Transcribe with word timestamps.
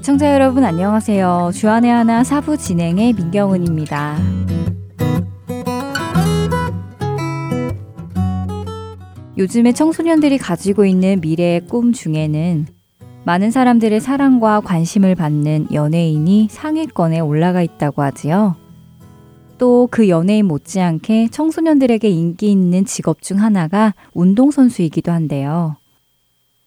애청자 0.00 0.32
여러분 0.32 0.64
안녕하세요. 0.64 1.50
주안의 1.52 1.90
하나 1.90 2.24
사부 2.24 2.56
진행의 2.56 3.12
민경은입니다. 3.12 4.16
요즘에 9.36 9.72
청소년들이 9.72 10.38
가지고 10.38 10.86
있는 10.86 11.20
미래의 11.20 11.66
꿈 11.66 11.92
중에는 11.92 12.66
많은 13.24 13.50
사람들의 13.50 14.00
사랑과 14.00 14.60
관심을 14.60 15.16
받는 15.16 15.66
연예인이 15.70 16.48
상위권에 16.50 17.20
올라가 17.20 17.60
있다고 17.60 18.00
하지요. 18.00 18.56
또 19.58 19.86
그 19.90 20.08
연예인 20.08 20.46
못지않게 20.46 21.28
청소년들에게 21.28 22.08
인기 22.08 22.50
있는 22.50 22.86
직업 22.86 23.20
중 23.20 23.38
하나가 23.38 23.94
운동선수이기도 24.14 25.12
한데요. 25.12 25.76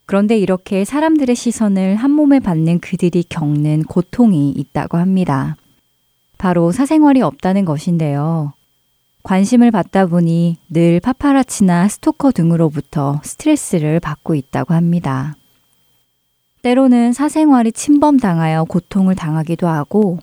그런데 0.06 0.38
이렇게 0.38 0.84
사람들의 0.84 1.34
시선을 1.34 1.96
한 1.96 2.10
몸에 2.10 2.38
받는 2.38 2.80
그들이 2.80 3.24
겪는 3.28 3.84
고통이 3.84 4.50
있다고 4.50 4.98
합니다. 4.98 5.56
바로 6.36 6.72
사생활이 6.72 7.22
없다는 7.22 7.64
것인데요. 7.64 8.52
관심을 9.22 9.70
받다 9.70 10.04
보니 10.04 10.58
늘 10.68 11.00
파파라치나 11.00 11.88
스토커 11.88 12.32
등으로부터 12.32 13.20
스트레스를 13.24 13.98
받고 13.98 14.34
있다고 14.34 14.74
합니다. 14.74 15.36
때로는 16.60 17.14
사생활이 17.14 17.72
침범당하여 17.72 18.64
고통을 18.64 19.14
당하기도 19.14 19.66
하고, 19.66 20.18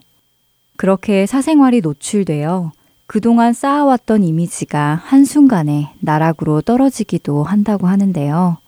그렇게 0.78 1.26
사생활이 1.26 1.82
노출되어 1.82 2.72
그동안 3.08 3.54
쌓아왔던 3.54 4.24
이미지가 4.24 5.02
한순간에 5.04 5.94
나락으로 6.00 6.62
떨어지기도 6.62 7.44
한다고 7.44 7.88
하는데요. 7.88 8.61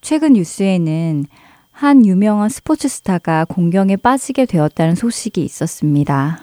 최근 0.00 0.32
뉴스에는 0.32 1.26
한 1.70 2.06
유명한 2.06 2.48
스포츠 2.48 2.88
스타가 2.88 3.44
공경에 3.44 3.96
빠지게 3.96 4.46
되었다는 4.46 4.94
소식이 4.94 5.42
있었습니다. 5.44 6.42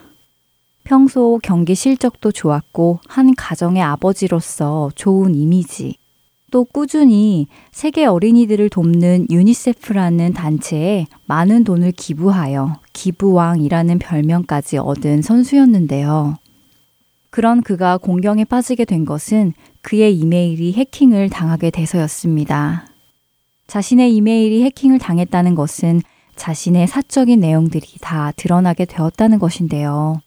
평소 0.83 1.39
경기 1.43 1.75
실적도 1.75 2.31
좋았고 2.31 2.99
한 3.07 3.35
가정의 3.35 3.83
아버지로서 3.83 4.89
좋은 4.95 5.35
이미지, 5.35 5.97
또 6.49 6.63
꾸준히 6.63 7.47
세계 7.71 8.05
어린이들을 8.05 8.69
돕는 8.69 9.27
유니세프라는 9.29 10.33
단체에 10.33 11.05
많은 11.25 11.65
돈을 11.65 11.91
기부하여 11.91 12.79
기부왕이라는 12.93 13.99
별명까지 13.99 14.77
얻은 14.77 15.21
선수였는데요. 15.21 16.35
그런 17.29 17.61
그가 17.61 17.97
공경에 17.97 18.45
빠지게 18.45 18.85
된 18.85 19.03
것은 19.03 19.53
그의 19.81 20.17
이메일이 20.17 20.73
해킹을 20.73 21.29
당하게 21.29 21.69
돼서였습니다. 21.69 22.87
자신의 23.67 24.15
이메일이 24.15 24.63
해킹을 24.63 24.97
당했다는 24.97 25.55
것은 25.55 26.01
자신의 26.35 26.87
사적인 26.87 27.39
내용들이 27.39 27.97
다 27.99 28.31
드러나게 28.35 28.85
되었다는 28.85 29.39
것인데요. 29.39 30.21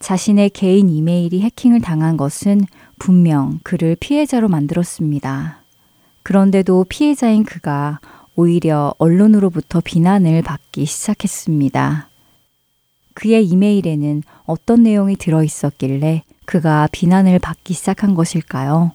자신의 0.00 0.50
개인 0.50 0.90
이메일이 0.90 1.40
해킹을 1.40 1.80
당한 1.80 2.18
것은 2.18 2.60
분명 2.98 3.58
그를 3.62 3.96
피해자로 3.98 4.48
만들었습니다. 4.48 5.62
그런데도 6.22 6.84
피해자인 6.88 7.44
그가 7.44 8.00
오히려 8.34 8.94
언론으로부터 8.98 9.80
비난을 9.80 10.42
받기 10.42 10.84
시작했습니다. 10.84 12.10
그의 13.14 13.46
이메일에는 13.46 14.22
어떤 14.44 14.82
내용이 14.82 15.16
들어 15.16 15.42
있었길래 15.42 16.24
그가 16.44 16.88
비난을 16.92 17.38
받기 17.38 17.72
시작한 17.72 18.14
것일까요? 18.14 18.92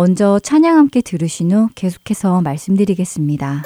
먼저 0.00 0.38
찬양 0.38 0.78
함께 0.78 1.02
들으신 1.02 1.52
후 1.52 1.68
계속해서 1.74 2.40
말씀드리겠습니다. 2.40 3.62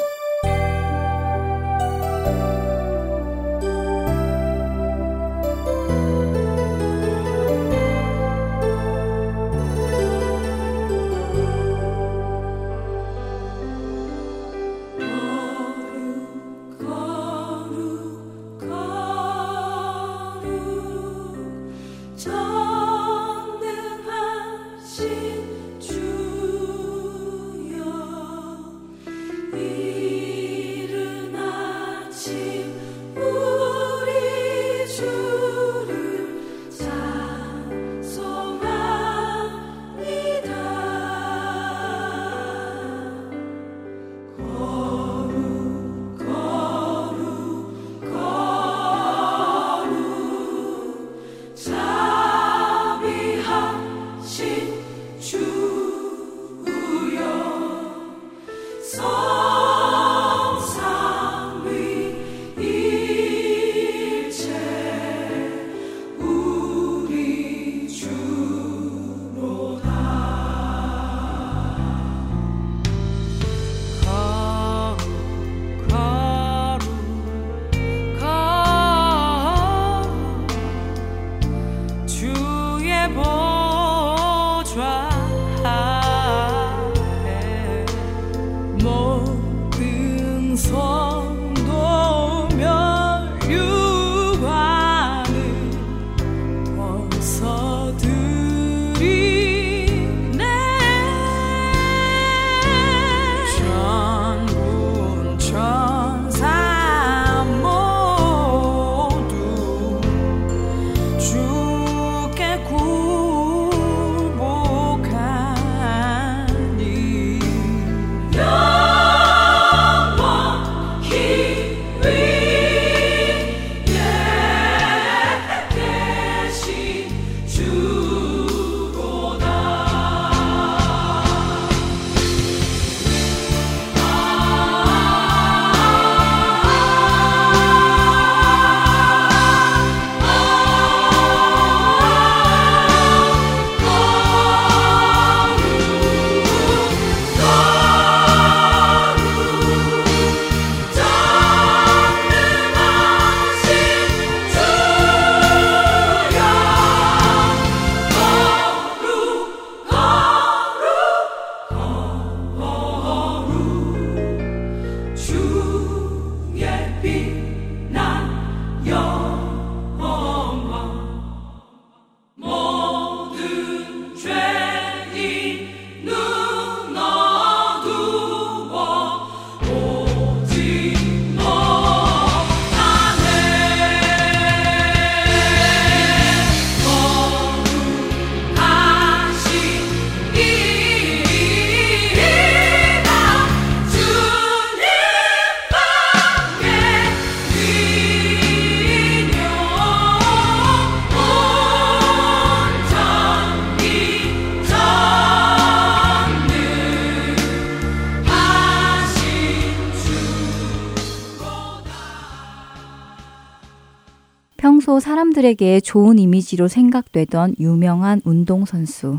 사람들에게 215.44 215.80
좋은 215.80 216.18
이미지로 216.18 216.68
생각되던 216.68 217.56
유명한 217.60 218.22
운동선수. 218.24 219.18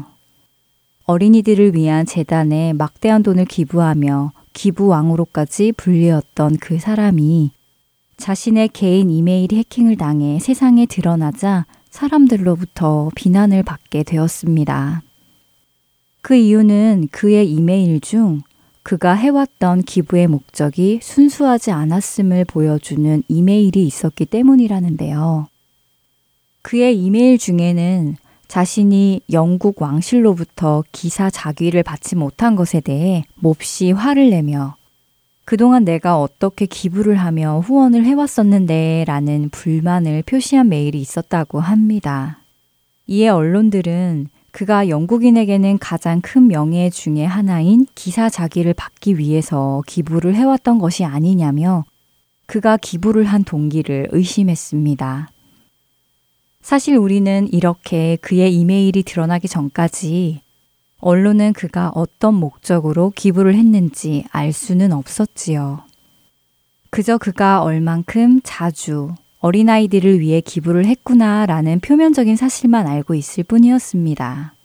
어린이들을 1.06 1.76
위한 1.76 2.08
재단에 2.08 2.74
막대한 2.74 3.22
돈을 3.22 3.46
기부하며 3.46 4.32
기부왕으로까지 4.54 5.74
불리었던 5.74 6.58
그 6.58 6.80
사람이 6.80 7.52
자신의 8.18 8.70
개인 8.70 9.12
이메일이 9.12 9.58
해킹을 9.58 9.98
당해 9.98 10.40
세상에 10.40 10.88
드러나자 10.88 11.68
사람들로부터 11.92 13.12
비난을 13.14 13.62
받게 13.62 14.02
되었습니다. 14.04 15.04
그 16.22 16.36
이유는 16.36 17.10
그의 17.12 17.52
이메일 17.52 18.02
중 18.02 18.42
그가 18.82 19.14
해왔던 19.14 19.84
기부의 19.84 20.28
목적이 20.28 21.00
순수하지 21.04 21.70
않았음을 21.72 22.46
보여주는 22.46 23.22
이메일이 23.28 23.86
있었기 23.86 24.26
때문이라는데요. 24.26 25.48
그의 26.66 26.98
이메일 26.98 27.38
중에는 27.38 28.16
자신이 28.48 29.22
영국 29.32 29.84
왕실로부터 29.84 30.84
기사 30.92 31.30
자귀를 31.30 31.84
받지 31.84 32.16
못한 32.16 32.56
것에 32.56 32.80
대해 32.80 33.24
몹시 33.36 33.92
화를 33.92 34.32
내며 34.32 34.76
그동안 35.46 35.86
내가 35.86 36.20
어떻게 36.20 36.66
기부를 36.66 37.18
하며 37.18 37.60
후원을 37.60 38.04
해왔었는데 38.06 39.04
라는 39.06 39.50
불만을 39.50 40.24
표시한 40.24 40.70
메일이 40.70 41.00
있었다고 41.00 41.60
합니다. 41.60 42.40
이에 43.06 43.28
언론들은 43.28 44.30
그가 44.50 44.90
영국인에게는 44.90 45.78
가장 45.78 46.20
큰 46.20 46.48
명예 46.48 46.90
중의 46.90 47.28
하나인 47.28 47.86
기사 47.94 48.28
자기를 48.28 48.74
받기 48.74 49.20
위해서 49.20 49.84
기부를 49.86 50.34
해왔던 50.34 50.80
것이 50.80 51.06
아니냐며 51.06 51.86
그가 52.48 52.78
기부를 52.78 53.26
한 53.26 53.44
동기를 53.44 54.08
의심했습니다. 54.10 55.30
사실 56.66 56.98
우리는 56.98 57.48
이렇게 57.52 58.18
그의 58.22 58.56
이메일이 58.56 59.04
드러나기 59.04 59.48
전까지 59.48 60.42
언론은 60.98 61.54
그가 61.54 61.92
어떤 61.94 62.34
목적으로 62.34 63.12
기부를 63.16 63.54
했는지 63.54 64.26
알 64.32 64.52
수는 64.52 64.92
없었지요. 64.92 65.84
그저 66.90 67.20
그가 67.20 67.62
얼만큼 67.62 68.42
자주 68.44 69.14
어린아이들을 69.42 70.20
위해 70.20 70.42
기부를 70.42 70.88
했구나라는 70.88 71.82
표면적인 71.82 72.36
사실만 72.36 72.88
알고 72.88 73.14
있을 73.14 73.44
뿐이었습니다. 73.44 74.56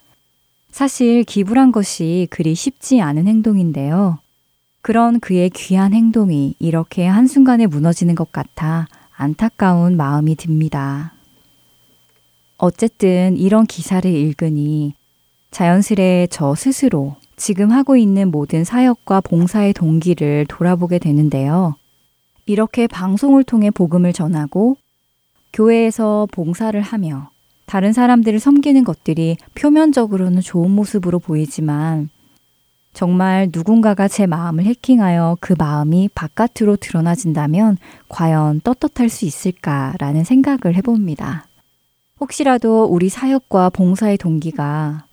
사실 0.71 1.23
기부란 1.25 1.71
것이 1.71 2.29
그리 2.31 2.55
쉽지 2.55 3.03
않은 3.03 3.27
행동인데요. 3.27 4.21
그런 4.81 5.21
그의 5.21 5.51
귀한 5.51 5.93
행동이 5.93 6.55
이렇게 6.61 7.07
한순간에 7.07 7.67
무너지는 7.67 8.15
것 8.15 8.33
같아 8.33 8.89
안타까운 9.15 9.99
마음이 9.99 10.37
듭니다. 10.37 11.13
어쨌든 12.63 13.39
이런 13.39 13.67
기사를 13.67 14.11
읽으니 14.11 14.93
자연스레 15.51 16.29
저 16.31 16.55
스스로 16.55 17.17
지금 17.37 17.71
하고 17.73 17.97
있는 17.97 18.31
모든 18.31 18.65
사역과 18.65 19.23
봉사의 19.23 19.73
동기를 19.73 20.45
돌아보게 20.47 20.99
되는데요. 20.99 21.75
이렇게 22.45 22.87
방송을 22.87 23.45
통해 23.45 23.71
복음을 23.71 24.13
전하고 24.13 24.77
교회에서 25.55 26.29
봉사를 26.33 26.79
하며 26.79 27.31
다른 27.65 27.95
사람들을 27.95 28.39
섬기는 28.39 28.85
것들이 28.85 29.39
표면적으로는 29.55 30.43
좋은 30.43 30.71
모습으로 30.71 31.19
보이지만 31.19 32.11
정말 32.93 33.49
누군가가 33.55 34.07
제 34.07 34.27
마음을 34.27 34.65
해킹하여 34.65 35.39
그 35.41 35.55
마음이 35.57 36.11
바깥으로 36.15 36.77
드러나진다면 36.77 37.79
과연 38.09 38.61
떳떳할 38.61 39.09
수 39.09 39.25
있을까라는 39.25 40.25
생각을 40.25 40.77
해봅니다. 40.77 41.47
혹시라도 42.21 42.85
우리 42.85 43.09
사역과 43.09 43.71
봉사의 43.71 44.19
동기가 44.19 45.07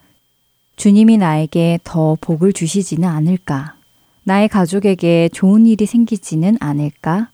주님이 0.75 1.18
나에게 1.18 1.80
더 1.83 2.18
복을 2.19 2.54
주시지는 2.54 3.07
않을까? 3.07 3.75
나의 4.24 4.50
가족에게 4.50 5.30
좋은 5.31 5.65
일이 5.65 5.86
생기지는 5.86 6.57
않을까? 6.59 7.30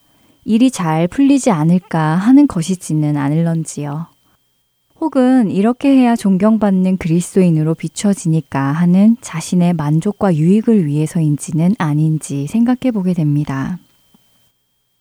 일이 0.45 0.69
잘 0.69 1.07
풀리지 1.07 1.49
않을까 1.49 1.99
하는 1.99 2.47
것이지는 2.47 3.17
않을런지요. 3.17 4.07
혹은 5.01 5.49
이렇게 5.49 5.89
해야 5.89 6.15
존경받는 6.15 6.97
그리스도인으로 6.97 7.73
비춰지니까 7.73 8.61
하는 8.61 9.17
자신의 9.21 9.73
만족과 9.73 10.35
유익을 10.35 10.85
위해서인지는 10.85 11.75
아닌지 11.79 12.47
생각해 12.47 12.91
보게 12.93 13.13
됩니다. 13.13 13.79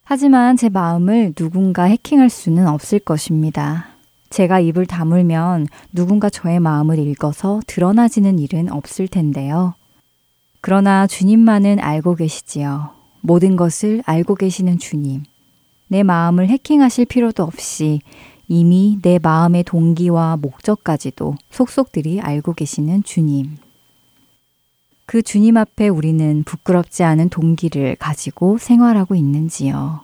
하지만 0.03 0.57
제 0.57 0.67
마음을 0.67 1.33
누군가 1.33 1.83
해킹할 1.83 2.29
수는 2.29 2.67
없을 2.67 2.99
것입니다. 2.99 3.92
제가 4.33 4.59
입을 4.59 4.87
다물면 4.87 5.67
누군가 5.91 6.27
저의 6.27 6.59
마음을 6.59 6.97
읽어서 6.97 7.61
드러나지는 7.67 8.39
일은 8.39 8.71
없을 8.71 9.07
텐데요. 9.07 9.75
그러나 10.59 11.05
주님만은 11.05 11.79
알고 11.79 12.15
계시지요. 12.15 12.89
모든 13.21 13.55
것을 13.55 14.01
알고 14.07 14.33
계시는 14.33 14.79
주님. 14.79 15.21
내 15.87 16.01
마음을 16.01 16.49
해킹하실 16.49 17.05
필요도 17.05 17.43
없이 17.43 18.01
이미 18.47 18.97
내 19.03 19.19
마음의 19.21 19.65
동기와 19.65 20.37
목적까지도 20.37 21.35
속속들이 21.51 22.19
알고 22.19 22.53
계시는 22.53 23.03
주님. 23.03 23.57
그 25.05 25.21
주님 25.21 25.57
앞에 25.57 25.89
우리는 25.89 26.43
부끄럽지 26.43 27.03
않은 27.03 27.29
동기를 27.29 27.97
가지고 27.97 28.57
생활하고 28.57 29.13
있는지요. 29.13 30.01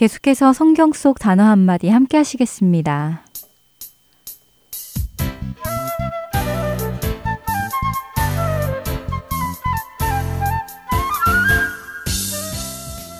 계속해서 0.00 0.54
성경 0.54 0.94
속 0.94 1.18
단어 1.18 1.42
한마디 1.42 1.90
함께 1.90 2.16
하시겠습니다. 2.16 3.22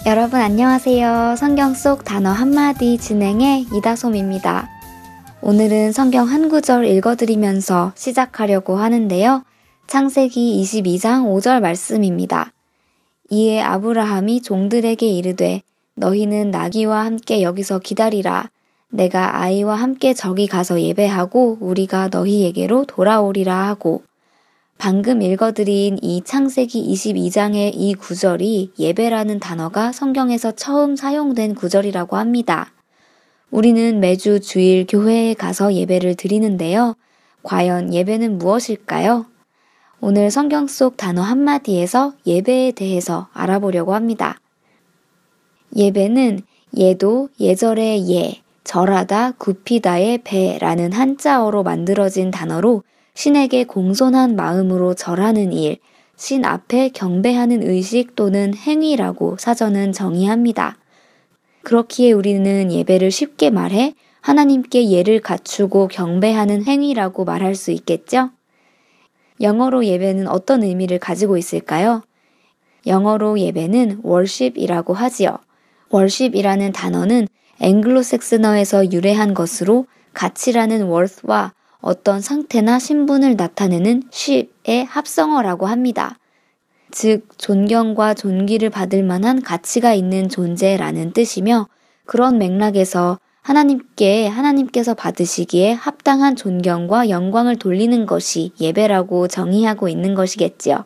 여러분 0.06 0.40
안녕하세요. 0.40 1.36
성경 1.36 1.74
속 1.74 2.02
단어 2.06 2.30
한마디 2.30 2.96
진행의 2.96 3.66
이다솜입니다. 3.74 4.70
오늘은 5.42 5.92
성경 5.92 6.28
한 6.28 6.48
구절 6.48 6.86
읽어드리면서 6.86 7.92
시작하려고 7.94 8.78
하는데요. 8.78 9.44
창세기 9.86 10.58
22장 10.62 11.26
5절 11.26 11.60
말씀입니다. 11.60 12.54
이에 13.28 13.60
아브라함이 13.60 14.40
종들에게 14.40 15.06
이르되 15.06 15.62
너희는 16.00 16.50
나귀와 16.50 17.04
함께 17.04 17.42
여기서 17.42 17.78
기다리라. 17.78 18.48
내가 18.88 19.42
아이와 19.42 19.76
함께 19.76 20.14
저기 20.14 20.46
가서 20.46 20.80
예배하고 20.80 21.58
우리가 21.60 22.08
너희에게로 22.08 22.86
돌아오리라 22.86 23.68
하고 23.68 24.02
방금 24.78 25.20
읽어드린 25.20 25.98
이 26.00 26.22
창세기 26.24 26.90
22장의 26.90 27.72
이 27.74 27.94
구절이 27.94 28.72
예배라는 28.78 29.40
단어가 29.40 29.92
성경에서 29.92 30.52
처음 30.52 30.96
사용된 30.96 31.54
구절이라고 31.54 32.16
합니다. 32.16 32.72
우리는 33.50 34.00
매주 34.00 34.40
주일 34.40 34.86
교회에 34.88 35.34
가서 35.34 35.74
예배를 35.74 36.14
드리는데요. 36.14 36.94
과연 37.42 37.92
예배는 37.92 38.38
무엇일까요? 38.38 39.26
오늘 40.00 40.30
성경 40.30 40.66
속 40.66 40.96
단어 40.96 41.20
한마디에서 41.20 42.14
예배에 42.26 42.72
대해서 42.72 43.28
알아보려고 43.34 43.94
합니다. 43.94 44.40
예배는 45.76 46.40
예도, 46.76 47.28
예절의 47.38 48.10
예, 48.12 48.42
절하다, 48.64 49.32
굽히다의 49.32 50.18
배라는 50.24 50.92
한자어로 50.92 51.62
만들어진 51.62 52.30
단어로 52.30 52.82
신에게 53.14 53.64
공손한 53.64 54.36
마음으로 54.36 54.94
절하는 54.94 55.52
일, 55.52 55.78
신 56.16 56.44
앞에 56.44 56.90
경배하는 56.90 57.62
의식 57.62 58.14
또는 58.14 58.54
행위라고 58.54 59.36
사전은 59.38 59.92
정의합니다. 59.92 60.76
그렇기에 61.62 62.12
우리는 62.12 62.70
예배를 62.70 63.10
쉽게 63.10 63.50
말해 63.50 63.94
하나님께 64.20 64.90
예를 64.90 65.20
갖추고 65.20 65.88
경배하는 65.88 66.64
행위라고 66.64 67.24
말할 67.24 67.54
수 67.54 67.70
있겠죠? 67.70 68.30
영어로 69.40 69.86
예배는 69.86 70.28
어떤 70.28 70.62
의미를 70.62 70.98
가지고 70.98 71.38
있을까요? 71.38 72.02
영어로 72.86 73.38
예배는 73.40 74.02
worship이라고 74.04 74.92
하지요. 74.92 75.38
Worship이라는 75.92 76.72
단어는 76.72 77.28
앵글로색스너에서 77.60 78.92
유래한 78.92 79.34
것으로 79.34 79.86
가치라는 80.14 80.88
worth와 80.90 81.52
어떤 81.80 82.20
상태나 82.20 82.78
신분을 82.78 83.36
나타내는 83.36 84.04
ship의 84.12 84.84
합성어라고 84.84 85.66
합니다. 85.66 86.18
즉, 86.90 87.26
존경과 87.38 88.14
존귀를 88.14 88.70
받을 88.70 89.02
만한 89.02 89.42
가치가 89.42 89.94
있는 89.94 90.28
존재라는 90.28 91.12
뜻이며 91.12 91.68
그런 92.04 92.38
맥락에서 92.38 93.18
하나님께 93.42 94.26
하나님께서 94.26 94.94
받으시기에 94.94 95.72
합당한 95.72 96.36
존경과 96.36 97.08
영광을 97.08 97.56
돌리는 97.56 98.06
것이 98.06 98.52
예배라고 98.60 99.28
정의하고 99.28 99.88
있는 99.88 100.14
것이겠지요. 100.14 100.84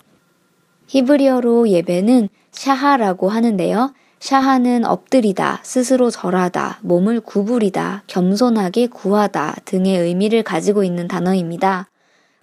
히브리어로 0.86 1.68
예배는 1.70 2.28
샤하라고 2.52 3.28
하는데요. 3.28 3.92
샤하는 4.24 4.86
엎드리다, 4.86 5.60
스스로 5.62 6.08
절하다, 6.08 6.78
몸을 6.80 7.20
구부리다, 7.20 8.04
겸손하게 8.06 8.86
구하다 8.86 9.56
등의 9.66 9.98
의미를 9.98 10.42
가지고 10.42 10.82
있는 10.82 11.08
단어입니다. 11.08 11.90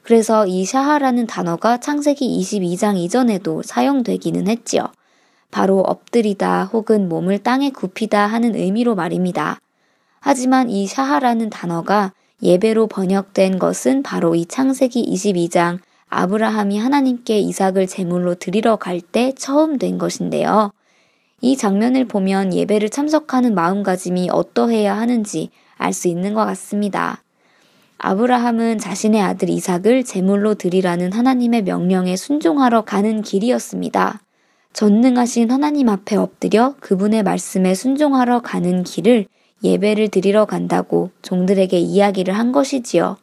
그래서 0.04 0.46
이 0.46 0.64
샤하라는 0.64 1.26
단어가 1.26 1.80
창세기 1.80 2.40
22장 2.40 2.98
이전에도 2.98 3.64
사용되기는 3.64 4.48
했지요. 4.48 4.90
바로 5.50 5.80
엎드리다 5.80 6.66
혹은 6.66 7.10
몸을 7.10 7.40
땅에 7.40 7.72
굽히다 7.72 8.28
하는 8.28 8.54
의미로 8.54 8.94
말입니다. 8.94 9.58
하지만 10.20 10.70
이 10.70 10.86
샤하라는 10.86 11.50
단어가 11.50 12.14
예배로 12.44 12.90
번역된 12.90 13.58
것은 13.58 14.04
바로 14.04 14.36
이 14.36 14.46
창세기 14.46 15.04
22장 15.12 15.80
아브라함이 16.10 16.78
하나님께 16.78 17.40
이삭을 17.40 17.88
제물로 17.88 18.36
드리러 18.36 18.76
갈 18.76 19.02
때 19.02 19.34
처음 19.36 19.80
된 19.80 19.98
것인데요. 19.98 20.72
이 21.42 21.58
장면을 21.58 22.06
보면 22.06 22.54
예배를 22.54 22.90
참석하는 22.90 23.56
마음가짐이 23.56 24.30
어떠해야 24.32 24.96
하는지 24.96 25.50
알 25.78 25.94
수 25.94 26.08
있는 26.08 26.36
것 26.36 26.46
같습니다. 26.46 27.24
아브라함은 27.98 28.78
자신의 28.78 29.22
아들 29.22 29.50
이삭을 29.50 30.04
제물로 30.06 30.54
드리라는 30.54 31.12
하나님의 31.12 31.64
명령에 31.64 32.16
순종하러 32.16 32.84
가는 32.84 33.22
길이었습니다. 33.22 34.22
전능하신 34.74 35.52
하나님 35.52 35.90
앞에 35.90 36.16
엎드려 36.16 36.76
그분의 36.80 37.24
말씀에 37.24 37.76
순종하러 37.76 38.42
가는 38.42 38.84
길을 38.84 39.26
예배를 39.64 40.10
드리러 40.10 40.46
간다고 40.46 41.12
종들에게 41.22 41.78
이야기를 41.78 42.36
한 42.36 42.52
것이지요. 42.52 43.18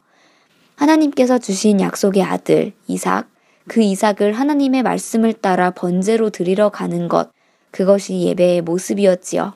하나님께서 0.75 1.39
주신 1.39 1.81
약속의 1.81 2.23
아들 2.23 2.73
이삭, 2.87 3.27
그 3.67 3.81
이삭을 3.81 4.33
하나님의 4.33 4.83
말씀을 4.83 5.33
따라 5.33 5.71
번제로 5.71 6.29
드리러 6.29 6.69
가는 6.69 7.09
것, 7.09 7.31
그것이 7.71 8.21
예배의 8.21 8.61
모습이었지요. 8.61 9.53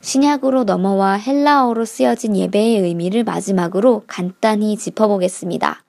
신약으로 0.00 0.64
넘어와 0.64 1.14
헬라어로 1.14 1.84
쓰여진 1.84 2.36
예배의 2.36 2.80
의미를 2.80 3.24
마지막으로 3.24 4.04
간단히 4.06 4.76
짚어보겠습니다. 4.76 5.84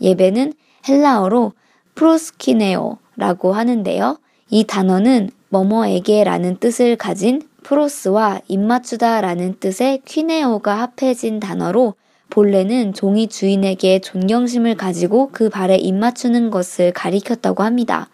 예배는 0.00 0.52
헬라어로 0.88 1.52
프로스키네오라고 1.94 3.52
하는데요. 3.52 4.18
이 4.50 4.64
단어는 4.64 5.30
뭐뭐에게라는 5.48 6.56
뜻을 6.58 6.96
가진 6.96 7.42
프로스와 7.62 8.40
입맞추다라는 8.48 9.56
뜻의 9.58 10.02
퀴네오가 10.04 10.74
합해진 10.74 11.40
단어로 11.40 11.94
본래는 12.30 12.92
종이 12.92 13.28
주인에게 13.28 14.00
존경심을 14.00 14.76
가지고 14.76 15.30
그 15.32 15.48
발에 15.48 15.76
입맞추는 15.76 16.50
것을 16.50 16.92
가리켰다고 16.92 17.62
합니다. 17.62 18.08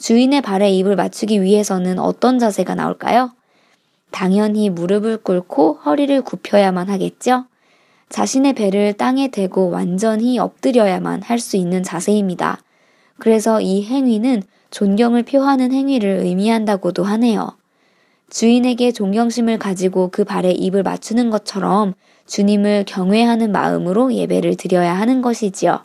주인의 0.00 0.40
발에 0.40 0.70
입을 0.70 0.96
맞추기 0.96 1.42
위해서는 1.42 1.98
어떤 1.98 2.38
자세가 2.38 2.74
나올까요? 2.74 3.32
당연히 4.10 4.70
무릎을 4.70 5.18
꿇고 5.18 5.74
허리를 5.84 6.22
굽혀야만 6.22 6.88
하겠죠? 6.88 7.44
자신의 8.08 8.54
배를 8.54 8.94
땅에 8.94 9.28
대고 9.28 9.68
완전히 9.68 10.38
엎드려야만 10.38 11.22
할 11.22 11.38
수 11.38 11.58
있는 11.58 11.82
자세입니다. 11.82 12.62
그래서 13.18 13.60
이 13.60 13.84
행위는 13.84 14.42
존경을 14.70 15.22
표하는 15.24 15.70
행위를 15.70 16.20
의미한다고도 16.20 17.04
하네요. 17.04 17.52
주인에게 18.30 18.92
존경심을 18.92 19.58
가지고 19.58 20.08
그 20.10 20.24
발에 20.24 20.50
입을 20.50 20.82
맞추는 20.82 21.28
것처럼 21.28 21.92
주님을 22.26 22.84
경외하는 22.86 23.52
마음으로 23.52 24.14
예배를 24.14 24.56
드려야 24.56 24.94
하는 24.94 25.20
것이지요. 25.20 25.80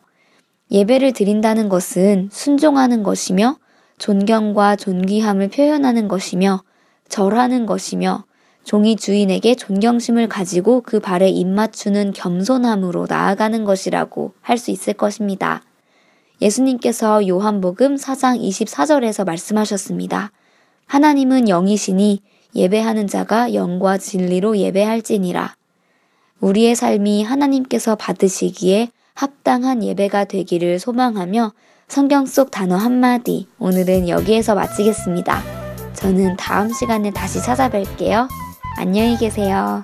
예배를 0.72 1.12
드린다는 1.12 1.68
것은 1.68 2.30
순종하는 2.32 3.04
것이며 3.04 3.58
존경과 3.98 4.76
존귀함을 4.76 5.50
표현하는 5.50 6.08
것이며 6.08 6.64
절하는 7.10 7.66
것이며 7.66 8.26
종이 8.64 8.96
주인에게 8.96 9.56
존경심을 9.56 10.28
가지고 10.28 10.82
그 10.82 11.00
발에 11.00 11.30
입맞추는 11.30 12.14
겸손함으로 12.14 13.06
나아가는 13.08 13.64
것이라고 13.64 14.34
할 14.42 14.58
수 14.58 14.72
있을 14.72 14.94
것입니다. 14.94 15.62
예수님께서 16.42 17.28
요한복음 17.28 17.96
4장 17.96 18.42
24절에서 18.42 19.26
말씀하셨습니다. 19.26 20.32
하나님은 20.88 21.48
영이시니 21.48 22.22
예배하는 22.56 23.08
자가 23.08 23.54
영과 23.54 23.98
진리로 23.98 24.58
예배할지니라. 24.58 25.56
우리의 26.42 26.76
삶이 26.76 27.24
하나님께서 27.24 27.96
받으시기에 27.96 28.90
합당한 29.14 29.84
예배가 29.84 30.26
되기를 30.26 30.80
소망하며 30.80 31.54
성경 31.88 32.26
속 32.26 32.52
단어 32.52 32.76
한마디 32.76 33.48
오늘은 33.60 34.10
여기에서 34.10 34.56
마치겠습니다. 34.56 35.42
저는 35.94 36.36
다음 36.36 36.74
시간에 36.74 37.12
다시 37.12 37.40
찾아뵐게요. 37.40 38.28
안녕히 38.78 39.18
계세요. 39.18 39.84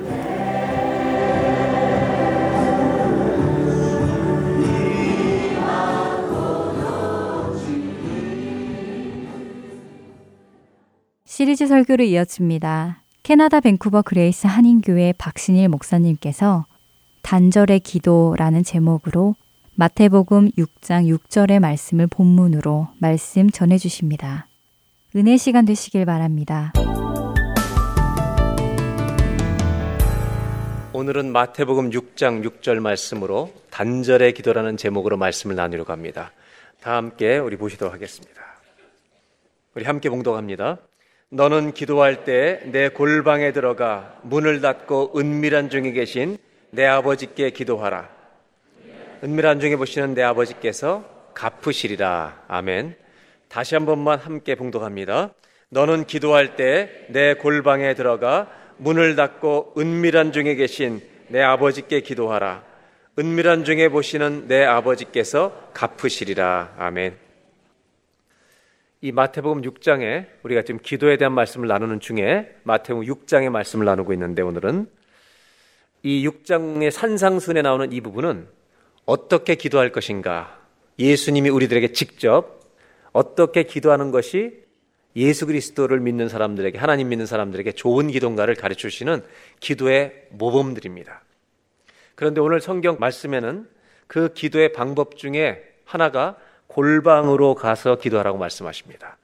설교를 11.81 12.05
이어집니다. 12.05 13.03
캐나다 13.23 13.59
밴쿠버 13.59 14.01
그레이스 14.03 14.47
한인교회 14.47 15.13
박신일 15.17 15.69
목사님께서 15.69 16.65
단절의 17.21 17.79
기도라는 17.81 18.63
제목으로 18.63 19.35
마태복음 19.75 20.51
6장 20.51 21.07
6절의 21.07 21.59
말씀을 21.59 22.07
본문으로 22.07 22.89
말씀 22.99 23.49
전해 23.49 23.77
주십니다. 23.77 24.47
은혜 25.15 25.37
시간 25.37 25.65
되시길 25.65 26.05
바랍니다. 26.05 26.73
오늘은 30.93 31.31
마태복음 31.31 31.91
6장 31.91 32.43
6절 32.43 32.79
말씀으로 32.79 33.53
단절의 33.69 34.33
기도라는 34.33 34.77
제목으로 34.77 35.17
말씀을 35.17 35.55
나누려고 35.55 35.93
합니다. 35.93 36.31
다 36.81 36.95
함께 36.95 37.37
우리 37.37 37.55
보시도록 37.57 37.93
하겠습니다. 37.93 38.41
우리 39.73 39.85
함께 39.85 40.09
봉독합니다. 40.09 40.79
너는 41.33 41.71
기도할 41.71 42.25
때 42.25 42.59
내 42.65 42.89
골방에 42.89 43.53
들어가 43.53 44.17
문을 44.23 44.59
닫고 44.59 45.13
은밀한 45.17 45.69
중에 45.69 45.91
계신 45.93 46.37
내 46.71 46.85
아버지께 46.85 47.51
기도하라. 47.51 48.09
은밀한 49.23 49.61
중에 49.61 49.77
보시는 49.77 50.13
내 50.13 50.23
아버지께서 50.23 51.05
갚으시리라. 51.33 52.43
아멘. 52.49 52.95
다시 53.47 53.75
한 53.75 53.85
번만 53.85 54.19
함께 54.19 54.55
봉독합니다. 54.55 55.33
너는 55.69 56.03
기도할 56.05 56.57
때 56.57 57.07
내 57.07 57.35
골방에 57.35 57.93
들어가 57.93 58.51
문을 58.75 59.15
닫고 59.15 59.75
은밀한 59.77 60.33
중에 60.33 60.55
계신 60.55 61.01
내 61.29 61.41
아버지께 61.41 62.01
기도하라. 62.01 62.61
은밀한 63.17 63.63
중에 63.63 63.87
보시는 63.87 64.49
내 64.49 64.65
아버지께서 64.65 65.69
갚으시리라. 65.73 66.75
아멘. 66.77 67.20
이 69.03 69.11
마태복음 69.11 69.63
6장에 69.63 70.27
우리가 70.43 70.61
지금 70.61 70.79
기도에 70.79 71.17
대한 71.17 71.33
말씀을 71.33 71.67
나누는 71.67 72.01
중에 72.01 72.55
마태복음 72.61 73.07
6장의 73.07 73.49
말씀을 73.49 73.83
나누고 73.83 74.13
있는데 74.13 74.43
오늘은 74.43 74.87
이 76.03 76.27
6장의 76.27 76.91
산상순에 76.91 77.63
나오는 77.63 77.91
이 77.91 77.99
부분은 77.99 78.47
어떻게 79.07 79.55
기도할 79.55 79.91
것인가? 79.91 80.59
예수님이 80.99 81.49
우리들에게 81.49 81.93
직접 81.93 82.61
어떻게 83.11 83.63
기도하는 83.63 84.11
것이 84.11 84.61
예수 85.15 85.47
그리스도를 85.47 85.99
믿는 85.99 86.29
사람들에게 86.29 86.77
하나님 86.77 87.09
믿는 87.09 87.25
사람들에게 87.25 87.71
좋은 87.71 88.07
기도인가를 88.09 88.53
가르쳐 88.53 88.87
주시는 88.87 89.23
기도의 89.59 90.27
모범들입니다. 90.29 91.23
그런데 92.13 92.39
오늘 92.39 92.61
성경 92.61 92.97
말씀에는 92.99 93.67
그 94.05 94.31
기도의 94.33 94.73
방법 94.73 95.17
중에 95.17 95.63
하나가 95.85 96.37
골방으로 96.71 97.55
가서 97.55 97.97
기도하라고 97.97 98.37
말씀하십니다. 98.37 99.17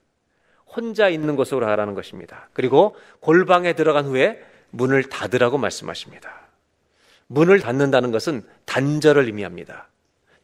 혼자 0.67 1.07
있는 1.07 1.35
곳으로 1.37 1.65
가라는 1.65 1.93
것입니다. 1.93 2.49
그리고 2.53 2.95
골방에 3.21 3.73
들어간 3.73 4.05
후에 4.05 4.43
문을 4.71 5.03
닫으라고 5.03 5.57
말씀하십니다. 5.57 6.29
문을 7.27 7.61
닫는다는 7.61 8.11
것은 8.11 8.43
단절을 8.65 9.25
의미합니다. 9.25 9.87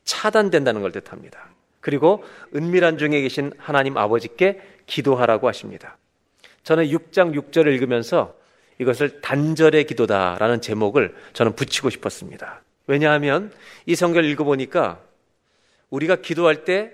차단된다는 0.06 0.82
걸 0.82 0.92
뜻합니다. 0.92 1.50
그리고 1.82 2.24
은밀한 2.56 2.98
중에 2.98 3.22
계신 3.22 3.52
하나님 3.58 3.98
아버지께 3.98 4.62
기도하라고 4.86 5.50
하십니다. 5.50 5.98
저는 6.64 6.86
6장 6.86 7.34
6절을 7.36 7.68
읽으면서 7.74 8.34
이것을 8.80 9.20
단절의 9.22 9.86
기도다라는 9.86 10.62
제목을 10.62 11.14
저는 11.34 11.56
붙이고 11.56 11.90
싶었습니다. 11.90 12.62
왜냐하면 12.88 13.52
이 13.86 13.96
성경을 13.96 14.30
읽어보니까 14.30 15.00
우리가 15.94 16.18
기도할 16.18 16.66
때 16.66 16.92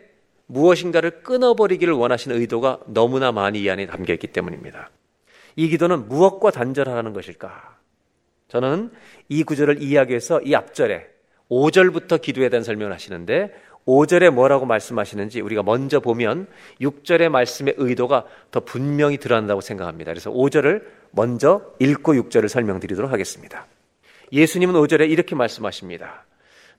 무엇인가를 0.48 1.22
끊어버리기를 1.22 1.94
원하시는 1.94 2.36
의도가 2.36 2.80
너무나 2.88 3.32
많이 3.32 3.62
이 3.62 3.70
안에 3.70 3.86
담겨 3.86 4.14
있기 4.14 4.28
때문입니다. 4.28 4.90
이 5.56 5.70
기도는 5.70 6.10
무엇과 6.10 6.52
단절하는 6.52 7.14
것일까? 7.14 7.78
저는 8.50 8.92
이 9.30 9.44
구절을 9.44 9.82
이해하기 9.82 10.10
위해서 10.10 10.42
이 10.42 10.54
앞절에 10.54 11.08
5절부터 11.50 12.22
기도에 12.22 12.50
대한 12.50 12.64
설명을 12.64 12.94
하시는데 12.94 13.54
5절에 13.86 14.32
뭐라고 14.32 14.66
말씀하시는지 14.66 15.40
우리가 15.42 15.64
먼저 15.64 16.00
보면 16.00 16.48
6절의 16.82 17.30
말씀의 17.30 17.76
의도가 17.78 18.26
더 18.52 18.60
분명히 18.60 19.18
드러난다고 19.18 19.62
생각합니다. 19.62 20.12
그래서 20.12 20.32
5절을 20.32 20.84
먼저 21.12 21.74
읽고 21.80 22.16
6절을 22.16 22.50
설명드리도록 22.50 23.12
하겠습니다. 23.12 23.66
예수님은 24.32 24.76
5절에 24.76 25.10
이렇게 25.10 25.36
말씀하십니다. 25.36 26.26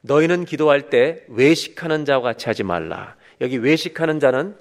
너희는 0.03 0.45
기도할 0.45 0.91
때 0.91 1.25
외식하는 1.29 2.05
자와 2.05 2.23
같이 2.23 2.47
하지 2.47 2.63
말라. 2.63 3.17
여기 3.41 3.59
외식하는 3.59 4.21
자는 4.21 4.57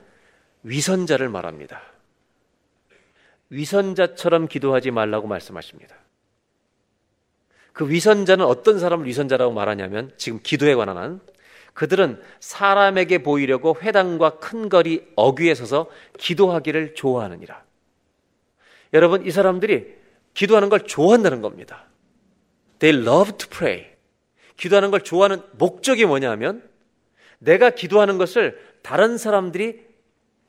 위선자를 0.63 1.30
말합니다. 1.30 1.82
위선자처럼 3.49 4.47
기도하지 4.47 4.91
말라고 4.91 5.28
말씀하십니다. 5.28 5.95
그 7.73 7.89
위선자는 7.89 8.45
어떤 8.45 8.80
사람을 8.80 9.06
위선자라고 9.06 9.54
말하냐면 9.54 10.12
지금 10.17 10.39
기도에 10.43 10.75
관한 10.75 10.97
한 10.97 11.21
그들은 11.73 12.21
사람에게 12.41 13.19
보이려고 13.23 13.78
회당과 13.82 14.39
큰 14.39 14.67
거리 14.67 15.08
어귀에 15.15 15.56
서서 15.56 15.89
기도하기를 16.17 16.93
좋아하느니라. 16.95 17.63
여러분, 18.93 19.25
이 19.25 19.32
사람들이 19.32 19.95
기도하는 20.34 20.67
걸 20.67 20.82
좋아한다는 20.82 21.41
겁니다. 21.41 21.86
They 22.80 23.02
love 23.02 23.38
to 23.38 23.47
pray. 23.49 23.88
기도하는 24.60 24.91
걸 24.91 25.02
좋아하는 25.02 25.41
목적이 25.54 26.06
뭐냐 26.06 26.30
하면 26.32 26.62
내가 27.39 27.69
기도하는 27.69 28.17
것을 28.17 28.60
다른 28.84 29.17
사람들이 29.17 29.88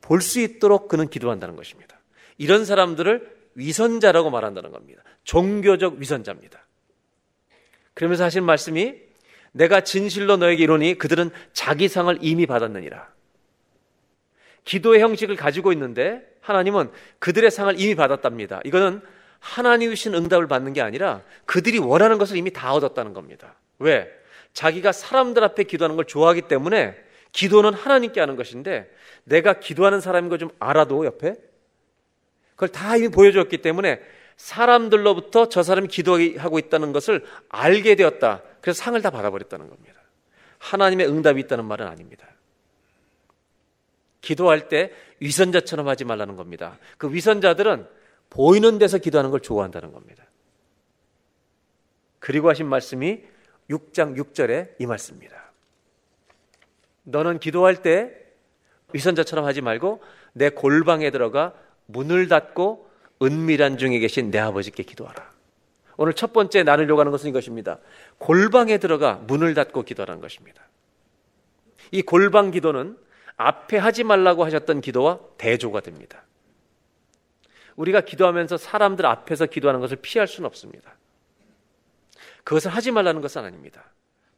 볼 0.00 0.20
수 0.20 0.40
있도록 0.40 0.88
그는 0.88 1.08
기도한다는 1.08 1.54
것입니다. 1.54 2.00
이런 2.36 2.64
사람들을 2.64 3.36
위선자라고 3.54 4.30
말한다는 4.30 4.72
겁니다. 4.72 5.02
종교적 5.22 5.98
위선자입니다. 5.98 6.66
그러면서 7.94 8.24
하신 8.24 8.42
말씀이 8.44 8.96
내가 9.52 9.82
진실로 9.82 10.36
너에게 10.36 10.64
이르니 10.64 10.98
그들은 10.98 11.30
자기 11.52 11.86
상을 11.86 12.16
이미 12.20 12.46
받았느니라. 12.46 13.08
기도의 14.64 15.00
형식을 15.00 15.36
가지고 15.36 15.72
있는데 15.72 16.26
하나님은 16.40 16.90
그들의 17.20 17.50
상을 17.50 17.78
이미 17.78 17.94
받았답니다. 17.94 18.60
이거는 18.64 19.02
하나님이 19.38 19.94
주신 19.94 20.14
응답을 20.14 20.48
받는 20.48 20.72
게 20.72 20.80
아니라 20.80 21.22
그들이 21.46 21.78
원하는 21.78 22.18
것을 22.18 22.36
이미 22.36 22.52
다 22.52 22.72
얻었다는 22.72 23.12
겁니다. 23.12 23.54
왜? 23.80 24.10
자기가 24.52 24.92
사람들 24.92 25.42
앞에 25.42 25.64
기도하는 25.64 25.96
걸 25.96 26.04
좋아하기 26.04 26.42
때문에 26.42 26.96
기도는 27.32 27.74
하나님께 27.74 28.20
하는 28.20 28.36
것인데 28.36 28.90
내가 29.24 29.54
기도하는 29.54 30.00
사람인 30.00 30.30
거좀 30.30 30.50
알아도 30.58 31.04
옆에 31.04 31.34
그걸 32.52 32.68
다 32.68 32.96
이미 32.96 33.08
보여줬기 33.08 33.58
때문에 33.58 34.00
사람들로부터 34.36 35.48
저 35.48 35.62
사람이 35.62 35.88
기도하고 35.88 36.58
있다는 36.58 36.92
것을 36.92 37.24
알게 37.48 37.94
되었다. 37.94 38.42
그래서 38.60 38.82
상을 38.82 39.00
다 39.02 39.10
받아버렸다는 39.10 39.68
겁니다. 39.68 40.00
하나님의 40.58 41.08
응답이 41.08 41.40
있다는 41.40 41.64
말은 41.64 41.86
아닙니다. 41.86 42.26
기도할 44.20 44.68
때 44.68 44.92
위선자처럼 45.20 45.88
하지 45.88 46.04
말라는 46.04 46.36
겁니다. 46.36 46.78
그 46.98 47.12
위선자들은 47.12 47.86
보이는 48.28 48.78
데서 48.78 48.98
기도하는 48.98 49.30
걸 49.30 49.40
좋아한다는 49.40 49.92
겁니다. 49.92 50.24
그리고 52.18 52.48
하신 52.48 52.66
말씀이 52.66 53.22
6장 53.70 54.16
6절에 54.16 54.74
이 54.78 54.86
말씀입니다. 54.86 55.52
너는 57.04 57.38
기도할 57.38 57.82
때 57.82 58.12
위선자처럼 58.92 59.44
하지 59.44 59.60
말고 59.60 60.02
내 60.32 60.50
골방에 60.50 61.10
들어가 61.10 61.54
문을 61.86 62.28
닫고 62.28 62.90
은밀한 63.22 63.78
중에 63.78 63.98
계신 63.98 64.30
내 64.30 64.38
아버지께 64.38 64.82
기도하라. 64.82 65.30
오늘 65.96 66.14
첫 66.14 66.32
번째 66.32 66.62
나누려고 66.62 67.00
하는 67.00 67.12
것은 67.12 67.28
이것입니다. 67.28 67.78
골방에 68.18 68.78
들어가 68.78 69.14
문을 69.26 69.54
닫고 69.54 69.82
기도하는 69.82 70.20
것입니다. 70.20 70.62
이 71.90 72.02
골방 72.02 72.50
기도는 72.50 72.96
앞에 73.36 73.76
하지 73.76 74.04
말라고 74.04 74.44
하셨던 74.44 74.80
기도와 74.80 75.18
대조가 75.36 75.80
됩니다. 75.80 76.24
우리가 77.76 78.02
기도하면서 78.02 78.56
사람들 78.56 79.06
앞에서 79.06 79.46
기도하는 79.46 79.80
것을 79.80 79.98
피할 80.00 80.26
수는 80.26 80.46
없습니다. 80.46 80.94
그것을 82.44 82.70
하지 82.70 82.90
말라는 82.90 83.20
것은 83.20 83.44
아닙니다. 83.44 83.84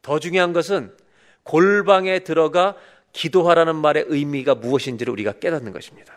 더 0.01 0.19
중요한 0.19 0.53
것은 0.53 0.95
골방에 1.43 2.19
들어가 2.19 2.75
기도하라는 3.11 3.75
말의 3.75 4.05
의미가 4.07 4.55
무엇인지를 4.55 5.11
우리가 5.11 5.33
깨닫는 5.33 5.71
것입니다. 5.71 6.13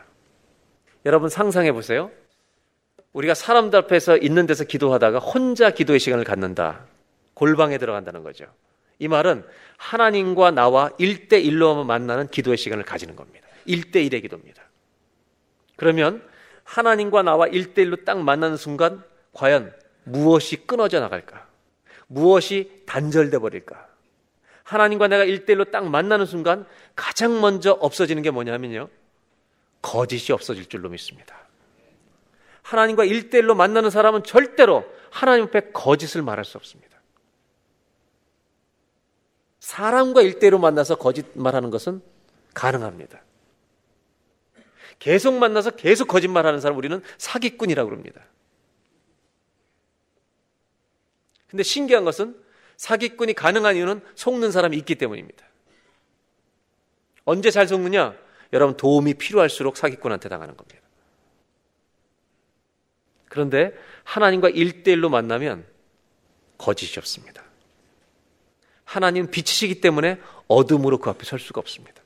여러분 1.04 1.28
상상해 1.28 1.72
보세요. 1.72 2.10
우리가 3.12 3.34
사람들 3.34 3.78
앞에서 3.80 4.16
있는 4.18 4.46
데서 4.46 4.64
기도하다가 4.64 5.18
혼자 5.18 5.70
기도의 5.70 6.00
시간을 6.00 6.24
갖는다. 6.24 6.84
골방에 7.34 7.78
들어간다는 7.78 8.22
거죠. 8.22 8.46
이 8.98 9.08
말은 9.08 9.44
하나님과 9.76 10.50
나와 10.50 10.88
1대1로 10.98 11.84
만나는 11.84 12.28
기도의 12.28 12.56
시간을 12.56 12.84
가지는 12.84 13.14
겁니다. 13.14 13.46
1대1의 13.68 14.22
기도입니다. 14.22 14.62
그러면 15.76 16.22
하나님과 16.64 17.22
나와 17.22 17.46
1대1로 17.46 18.04
딱 18.04 18.18
만나는 18.18 18.56
순간 18.56 19.02
과연 19.32 19.72
무엇이 20.04 20.66
끊어져 20.66 21.00
나갈까? 21.00 21.45
무엇이 22.06 22.82
단절돼 22.86 23.38
버릴까? 23.38 23.88
하나님과 24.62 25.08
내가 25.08 25.24
1대1로 25.24 25.70
딱 25.70 25.88
만나는 25.88 26.26
순간 26.26 26.66
가장 26.94 27.40
먼저 27.40 27.72
없어지는 27.72 28.22
게 28.22 28.30
뭐냐면요. 28.30 28.88
거짓이 29.80 30.32
없어질 30.32 30.66
줄로 30.66 30.88
믿습니다. 30.88 31.46
하나님과 32.62 33.04
일대일로 33.04 33.54
만나는 33.54 33.90
사람은 33.90 34.24
절대로 34.24 34.84
하나님 35.10 35.44
앞에 35.44 35.70
거짓을 35.72 36.22
말할 36.22 36.44
수 36.44 36.58
없습니다. 36.58 36.96
사람과 39.60 40.22
일대일로 40.22 40.58
만나서 40.58 40.96
거짓말하는 40.96 41.70
것은 41.70 42.02
가능합니다. 42.54 43.22
계속 44.98 45.34
만나서 45.34 45.70
계속 45.70 46.08
거짓말하는 46.08 46.60
사람 46.60 46.76
우리는 46.76 47.00
사기꾼이라고 47.18 47.88
그럽니다. 47.88 48.22
근데 51.56 51.62
신기한 51.62 52.04
것은 52.04 52.36
사기꾼이 52.76 53.32
가능한 53.32 53.76
이유는 53.76 54.02
속는 54.14 54.52
사람이 54.52 54.76
있기 54.76 54.96
때문입니다. 54.96 55.42
언제 57.24 57.50
잘 57.50 57.66
속느냐? 57.66 58.14
여러분 58.52 58.76
도움이 58.76 59.14
필요할수록 59.14 59.78
사기꾼한테 59.78 60.28
당하는 60.28 60.54
겁니다. 60.54 60.82
그런데 63.30 63.72
하나님과 64.04 64.50
일대일로 64.50 65.08
만나면 65.08 65.64
거짓이 66.58 66.98
없습니다. 66.98 67.42
하나님 68.84 69.30
빛이시기 69.30 69.80
때문에 69.80 70.20
어둠으로 70.48 70.98
그 70.98 71.08
앞에 71.08 71.24
설 71.24 71.38
수가 71.38 71.60
없습니다. 71.60 72.02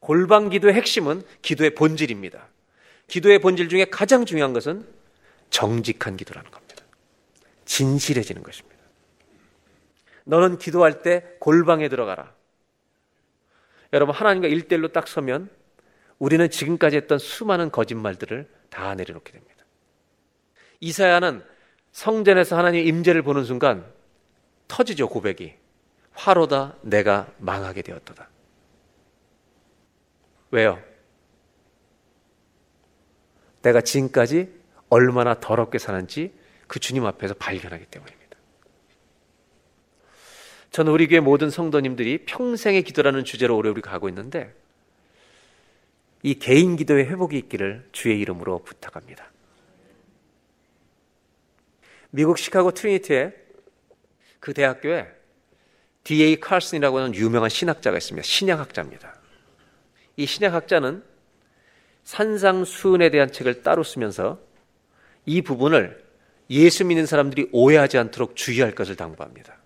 골방 0.00 0.48
기도의 0.48 0.74
핵심은 0.74 1.22
기도의 1.42 1.76
본질입니다. 1.76 2.48
기도의 3.06 3.38
본질 3.38 3.68
중에 3.68 3.84
가장 3.84 4.26
중요한 4.26 4.52
것은 4.52 4.84
정직한 5.50 6.16
기도라는 6.16 6.50
겁니다. 6.50 6.63
진실해지는 7.64 8.42
것입니다. 8.42 8.74
너는 10.24 10.58
기도할 10.58 11.02
때 11.02 11.36
골방에 11.40 11.88
들어가라. 11.88 12.32
여러분, 13.92 14.14
하나님과 14.14 14.48
일대일로 14.48 14.88
딱 14.88 15.06
서면 15.06 15.48
우리는 16.18 16.48
지금까지 16.48 16.96
했던 16.96 17.18
수많은 17.18 17.70
거짓말들을 17.70 18.48
다 18.70 18.94
내려놓게 18.94 19.32
됩니다. 19.32 19.64
이사야는 20.80 21.44
성전에서 21.92 22.56
하나님 22.56 22.86
임재를 22.86 23.22
보는 23.22 23.44
순간 23.44 23.84
터지죠, 24.68 25.08
고백이. 25.08 25.54
화로다 26.12 26.76
내가 26.82 27.32
망하게 27.38 27.82
되었도다. 27.82 28.28
왜요? 30.50 30.80
내가 33.62 33.80
지금까지 33.80 34.52
얼마나 34.88 35.40
더럽게 35.40 35.78
사는지 35.78 36.32
그 36.66 36.80
주님 36.80 37.04
앞에서 37.06 37.34
발견하기 37.34 37.86
때문입니다. 37.86 38.24
저는 40.70 40.92
우리 40.92 41.06
교회 41.06 41.20
모든 41.20 41.50
성도님들이 41.50 42.24
평생의 42.24 42.82
기도라는 42.82 43.24
주제로 43.24 43.56
오래 43.56 43.70
우리 43.70 43.80
가고 43.80 44.08
있는데 44.08 44.52
이 46.22 46.34
개인 46.34 46.76
기도의 46.76 47.06
회복이 47.06 47.36
있기를 47.38 47.88
주의 47.92 48.18
이름으로 48.18 48.64
부탁합니다. 48.64 49.30
미국 52.10 52.38
시카고 52.38 52.72
트리니티의 52.72 53.34
그 54.40 54.54
대학교에 54.54 55.06
D.A. 56.04 56.38
칼슨이라고 56.40 56.98
하는 56.98 57.14
유명한 57.14 57.50
신학자가 57.50 57.96
있습니다. 57.96 58.24
신약학자입니다. 58.24 59.14
이 60.16 60.26
신약학자는 60.26 61.02
산상수훈에 62.04 63.10
대한 63.10 63.32
책을 63.32 63.62
따로 63.62 63.82
쓰면서 63.82 64.38
이 65.24 65.40
부분을 65.42 66.03
예수 66.50 66.84
믿는 66.84 67.06
사람들이 67.06 67.48
오해하지 67.52 67.98
않도록 67.98 68.36
주의할 68.36 68.74
것을 68.74 68.96
당부합니다. 68.96 69.56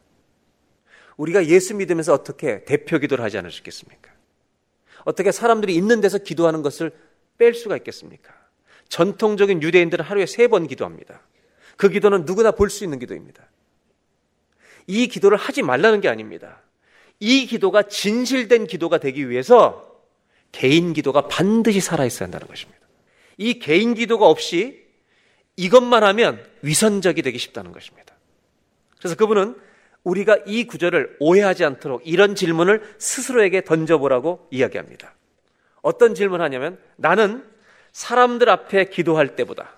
우리가 1.16 1.46
예수 1.46 1.74
믿으면서 1.74 2.12
어떻게 2.12 2.64
대표 2.64 2.98
기도를 2.98 3.24
하지 3.24 3.38
않을 3.38 3.50
수 3.50 3.58
있겠습니까? 3.58 4.12
어떻게 5.04 5.32
사람들이 5.32 5.74
있는 5.74 6.00
데서 6.00 6.18
기도하는 6.18 6.62
것을 6.62 6.92
뺄 7.38 7.54
수가 7.54 7.76
있겠습니까? 7.78 8.32
전통적인 8.88 9.62
유대인들은 9.62 10.04
하루에 10.04 10.26
세 10.26 10.48
번 10.48 10.66
기도합니다. 10.66 11.22
그 11.76 11.88
기도는 11.88 12.24
누구나 12.24 12.52
볼 12.52 12.70
수 12.70 12.84
있는 12.84 12.98
기도입니다. 12.98 13.48
이 14.86 15.06
기도를 15.08 15.36
하지 15.36 15.62
말라는 15.62 16.00
게 16.00 16.08
아닙니다. 16.08 16.62
이 17.20 17.46
기도가 17.46 17.82
진실된 17.82 18.66
기도가 18.66 18.98
되기 18.98 19.28
위해서 19.28 20.02
개인 20.52 20.92
기도가 20.92 21.28
반드시 21.28 21.80
살아있어야 21.80 22.26
한다는 22.26 22.46
것입니다. 22.46 22.80
이 23.36 23.58
개인 23.58 23.94
기도가 23.94 24.26
없이 24.26 24.87
이것만 25.58 26.04
하면 26.04 26.40
위선적이 26.62 27.22
되기 27.22 27.36
쉽다는 27.36 27.72
것입니다. 27.72 28.14
그래서 28.98 29.16
그분은 29.16 29.56
우리가 30.04 30.38
이 30.46 30.64
구절을 30.64 31.16
오해하지 31.18 31.64
않도록 31.64 32.02
이런 32.04 32.36
질문을 32.36 32.94
스스로에게 32.98 33.64
던져보라고 33.64 34.46
이야기합니다. 34.52 35.12
어떤 35.82 36.14
질문을 36.14 36.44
하냐면 36.44 36.78
나는 36.94 37.44
사람들 37.90 38.48
앞에 38.48 38.84
기도할 38.84 39.34
때보다 39.34 39.74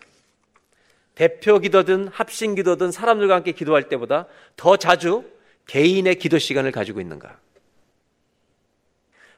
대표 1.14 1.58
기도든 1.58 2.08
합심 2.08 2.54
기도든 2.56 2.90
사람들과 2.92 3.36
함께 3.36 3.52
기도할 3.52 3.88
때보다 3.88 4.26
더 4.56 4.76
자주 4.76 5.24
개인의 5.66 6.16
기도 6.16 6.38
시간을 6.38 6.72
가지고 6.72 7.00
있는가? 7.00 7.38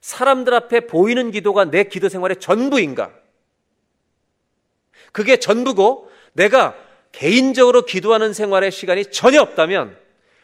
사람들 0.01 0.55
앞에 0.55 0.87
보이는 0.89 1.31
기도가 1.31 1.67
내 1.67 1.85
기도 1.85 2.09
생활의 2.09 2.41
전부인가? 2.41 3.13
그게 5.13 5.37
전부고 5.37 6.12
내가 6.33 6.75
개인적으로 7.13 7.83
기도하는 7.83 8.33
생활의 8.33 8.73
시간이 8.73 9.07
전혀 9.07 9.41
없다면 9.41 9.97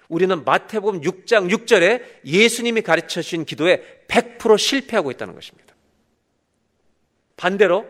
우리는 0.09 0.45
마태복음 0.45 1.01
6장 1.03 1.51
6절에 1.51 2.03
예수님이 2.25 2.83
가르쳐 2.83 3.21
주신 3.23 3.45
기도에 3.45 4.05
100% 4.09 4.59
실패하고 4.59 5.11
있다는 5.11 5.35
것입니다. 5.35 5.75
반대로 7.37 7.87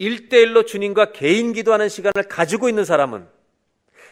1대1로 0.00 0.66
주님과 0.66 1.12
개인 1.12 1.52
기도하는 1.52 1.88
시간을 1.88 2.28
가지고 2.28 2.68
있는 2.68 2.84
사람은 2.84 3.26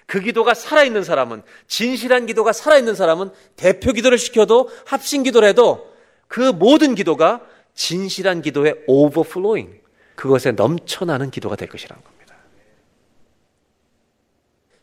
그 0.06 0.20
기도가 0.20 0.54
살아있는 0.54 1.04
사람은 1.04 1.42
진실한 1.66 2.26
기도가 2.26 2.52
살아있는 2.52 2.94
사람은 2.94 3.30
대표 3.56 3.92
기도를 3.92 4.16
시켜도 4.16 4.70
합심 4.86 5.22
기도를 5.22 5.48
해도 5.48 5.94
그 6.28 6.40
모든 6.40 6.94
기도가 6.94 7.46
진실한 7.74 8.42
기도의 8.42 8.84
오버플로잉 8.86 9.80
그것에 10.14 10.52
넘쳐나는 10.52 11.30
기도가 11.30 11.56
될 11.56 11.68
것이라는 11.68 12.02
겁니다. 12.02 12.17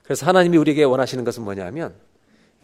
그래서 0.06 0.26
하나님이 0.28 0.58
우리에게 0.58 0.84
원하시는 0.84 1.24
것은 1.24 1.44
뭐냐면 1.44 1.96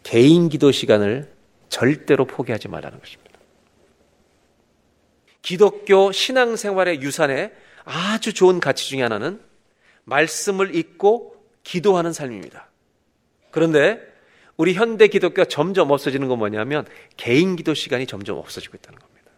개인 0.02 0.48
기도 0.48 0.70
시간을 0.70 1.32
절대로 1.68 2.24
포기하지 2.24 2.68
말라는 2.68 2.98
것입니다. 3.00 3.38
기독교 5.42 6.12
신앙생활의 6.12 7.02
유산에 7.02 7.52
아주 7.84 8.32
좋은 8.32 8.60
가치 8.60 8.88
중의 8.88 9.02
하나는 9.02 9.40
말씀을 10.04 10.74
읽고 10.76 11.34
기도하는 11.64 12.12
삶입니다. 12.12 12.68
그런데 13.50 14.00
우리 14.56 14.74
현대 14.74 15.08
기독교가 15.08 15.46
점점 15.46 15.90
없어지는 15.90 16.28
건 16.28 16.38
뭐냐면 16.38 16.86
개인 17.16 17.56
기도 17.56 17.74
시간이 17.74 18.06
점점 18.06 18.38
없어지고 18.38 18.76
있다는 18.76 18.98
겁니다. 19.00 19.30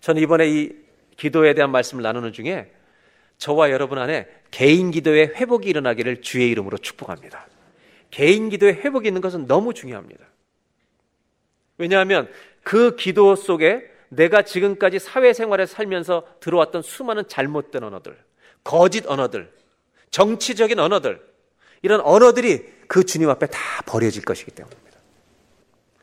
저는 0.00 0.20
이번에 0.22 0.48
이 0.48 0.72
기도에 1.16 1.54
대한 1.54 1.70
말씀을 1.70 2.02
나누는 2.02 2.32
중에 2.32 2.72
저와 3.38 3.70
여러분 3.70 3.98
안에 3.98 4.28
개인 4.50 4.90
기도의 4.90 5.34
회복이 5.36 5.68
일어나기를 5.68 6.22
주의 6.22 6.50
이름으로 6.50 6.76
축복합니다. 6.78 7.46
개인 8.10 8.48
기도의 8.48 8.74
회복이 8.74 9.06
있는 9.06 9.20
것은 9.20 9.46
너무 9.46 9.74
중요합니다. 9.74 10.24
왜냐하면 11.78 12.28
그 12.62 12.96
기도 12.96 13.36
속에 13.36 13.88
내가 14.08 14.42
지금까지 14.42 14.98
사회생활에 14.98 15.66
살면서 15.66 16.26
들어왔던 16.40 16.82
수많은 16.82 17.28
잘못된 17.28 17.84
언어들, 17.84 18.18
거짓 18.64 19.06
언어들, 19.06 19.52
정치적인 20.10 20.78
언어들, 20.78 21.20
이런 21.82 22.00
언어들이 22.00 22.66
그 22.88 23.04
주님 23.04 23.28
앞에 23.30 23.46
다 23.46 23.60
버려질 23.86 24.24
것이기 24.24 24.50
때문입니다. 24.50 24.98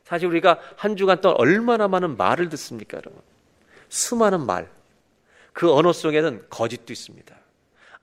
사실 0.03 0.27
우리가 0.27 0.59
한 0.77 0.95
주간 0.95 1.19
동안 1.19 1.35
얼마나 1.39 1.87
많은 1.87 2.15
말을 2.15 2.47
듣습니까, 2.49 2.97
여러분? 2.97 3.21
수많은 3.89 4.45
말. 4.45 4.69
그 5.55 5.73
언어 5.73 5.93
속에는 5.93 6.47
거짓도 6.49 6.91
있습니다. 6.91 7.33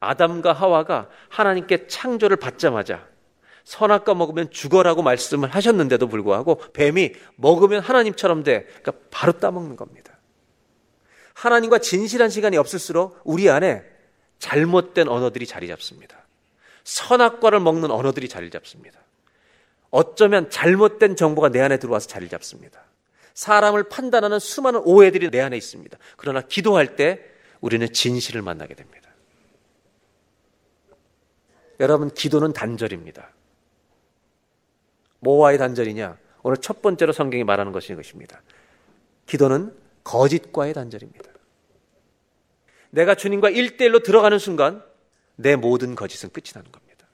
아담과 0.00 0.54
하와가 0.54 1.10
하나님께 1.28 1.86
창조를 1.86 2.38
받자마자 2.38 3.06
선악과 3.64 4.14
먹으면 4.14 4.50
죽어라고 4.50 5.02
말씀을 5.02 5.50
하셨는데도 5.50 6.08
불구하고 6.08 6.62
뱀이 6.72 7.12
먹으면 7.36 7.82
하나님처럼 7.82 8.42
돼. 8.42 8.64
그러니까 8.64 8.92
바로 9.10 9.32
따먹는 9.34 9.76
겁니다. 9.76 10.18
하나님과 11.34 11.78
진실한 11.78 12.30
시간이 12.30 12.56
없을수록 12.56 13.20
우리 13.22 13.50
안에 13.50 13.84
잘못된 14.38 15.08
언어들이 15.08 15.46
자리 15.46 15.68
잡습니다. 15.68 16.24
선악과를 16.84 17.60
먹는 17.60 17.90
언어들이 17.90 18.30
자리 18.30 18.50
잡습니다. 18.50 18.98
어쩌면 19.90 20.48
잘못된 20.48 21.16
정보가 21.16 21.50
내 21.50 21.60
안에 21.60 21.76
들어와서 21.76 22.08
자리 22.08 22.30
잡습니다. 22.30 22.82
사람을 23.34 23.84
판단하는 23.84 24.38
수많은 24.38 24.80
오해들이 24.84 25.30
내 25.30 25.40
안에 25.40 25.54
있습니다. 25.58 25.98
그러나 26.16 26.40
기도할 26.40 26.96
때 26.96 27.31
우리는 27.62 27.90
진실을 27.90 28.42
만나게 28.42 28.74
됩니다. 28.74 29.08
여러분, 31.80 32.10
기도는 32.10 32.52
단절입니다. 32.52 33.30
뭐와의 35.20 35.58
단절이냐? 35.58 36.18
오늘 36.42 36.56
첫 36.58 36.82
번째로 36.82 37.12
성경이 37.12 37.44
말하는 37.44 37.72
것이 37.72 37.94
것입니다. 37.94 38.42
기도는 39.26 39.74
거짓과의 40.04 40.74
단절입니다. 40.74 41.30
내가 42.90 43.14
주님과 43.14 43.50
일대일로 43.50 44.00
들어가는 44.00 44.38
순간 44.38 44.84
내 45.36 45.56
모든 45.56 45.94
거짓은 45.94 46.30
끝이 46.30 46.52
나는 46.54 46.70
겁니다. 46.70 47.06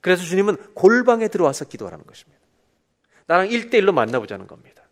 그래서 0.00 0.24
주님은 0.24 0.74
골방에 0.74 1.28
들어와서 1.28 1.66
기도하라는 1.66 2.06
것입니다. 2.06 2.40
나랑 3.26 3.50
일대일로 3.50 3.92
만나보자는 3.92 4.46
겁니다. 4.46 4.82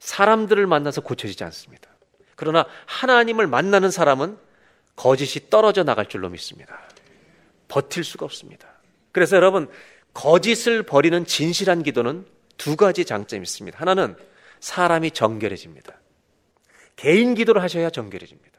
사람들을 0.00 0.66
만나서 0.66 1.00
고쳐지지 1.02 1.44
않습니다. 1.44 1.83
그러나 2.36 2.66
하나님을 2.86 3.46
만나는 3.46 3.90
사람은 3.90 4.36
거짓이 4.96 5.50
떨어져 5.50 5.84
나갈 5.84 6.06
줄로 6.06 6.28
믿습니다. 6.28 6.80
버틸 7.68 8.04
수가 8.04 8.24
없습니다. 8.26 8.68
그래서 9.12 9.36
여러분, 9.36 9.68
거짓을 10.12 10.82
버리는 10.82 11.24
진실한 11.24 11.82
기도는 11.82 12.26
두 12.56 12.76
가지 12.76 13.04
장점이 13.04 13.42
있습니다. 13.42 13.78
하나는 13.78 14.16
사람이 14.60 15.10
정결해집니다. 15.10 15.94
개인 16.96 17.34
기도를 17.34 17.62
하셔야 17.62 17.90
정결해집니다. 17.90 18.58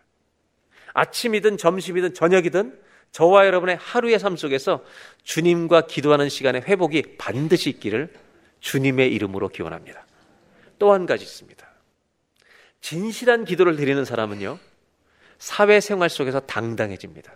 아침이든 0.93 1.57
점심이든 1.57 2.13
저녁이든 2.13 2.79
저와 3.11 3.45
여러분의 3.47 3.77
하루의 3.77 4.19
삶 4.19 4.35
속에서 4.35 4.83
주님과 5.23 5.87
기도하는 5.87 6.27
시간의 6.27 6.63
회복이 6.63 7.17
반드시 7.17 7.69
있기를 7.69 8.13
주님의 8.59 9.13
이름으로 9.13 9.47
기원합니다. 9.49 10.05
또 10.79 10.91
한 10.91 11.05
가지 11.05 11.23
있습니다. 11.23 11.65
진실한 12.85 13.45
기도를 13.45 13.77
드리는 13.77 14.05
사람은요, 14.05 14.59
사회생활 15.39 16.07
속에서 16.07 16.39
당당해집니다. 16.41 17.35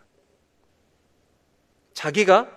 자기가 1.93 2.55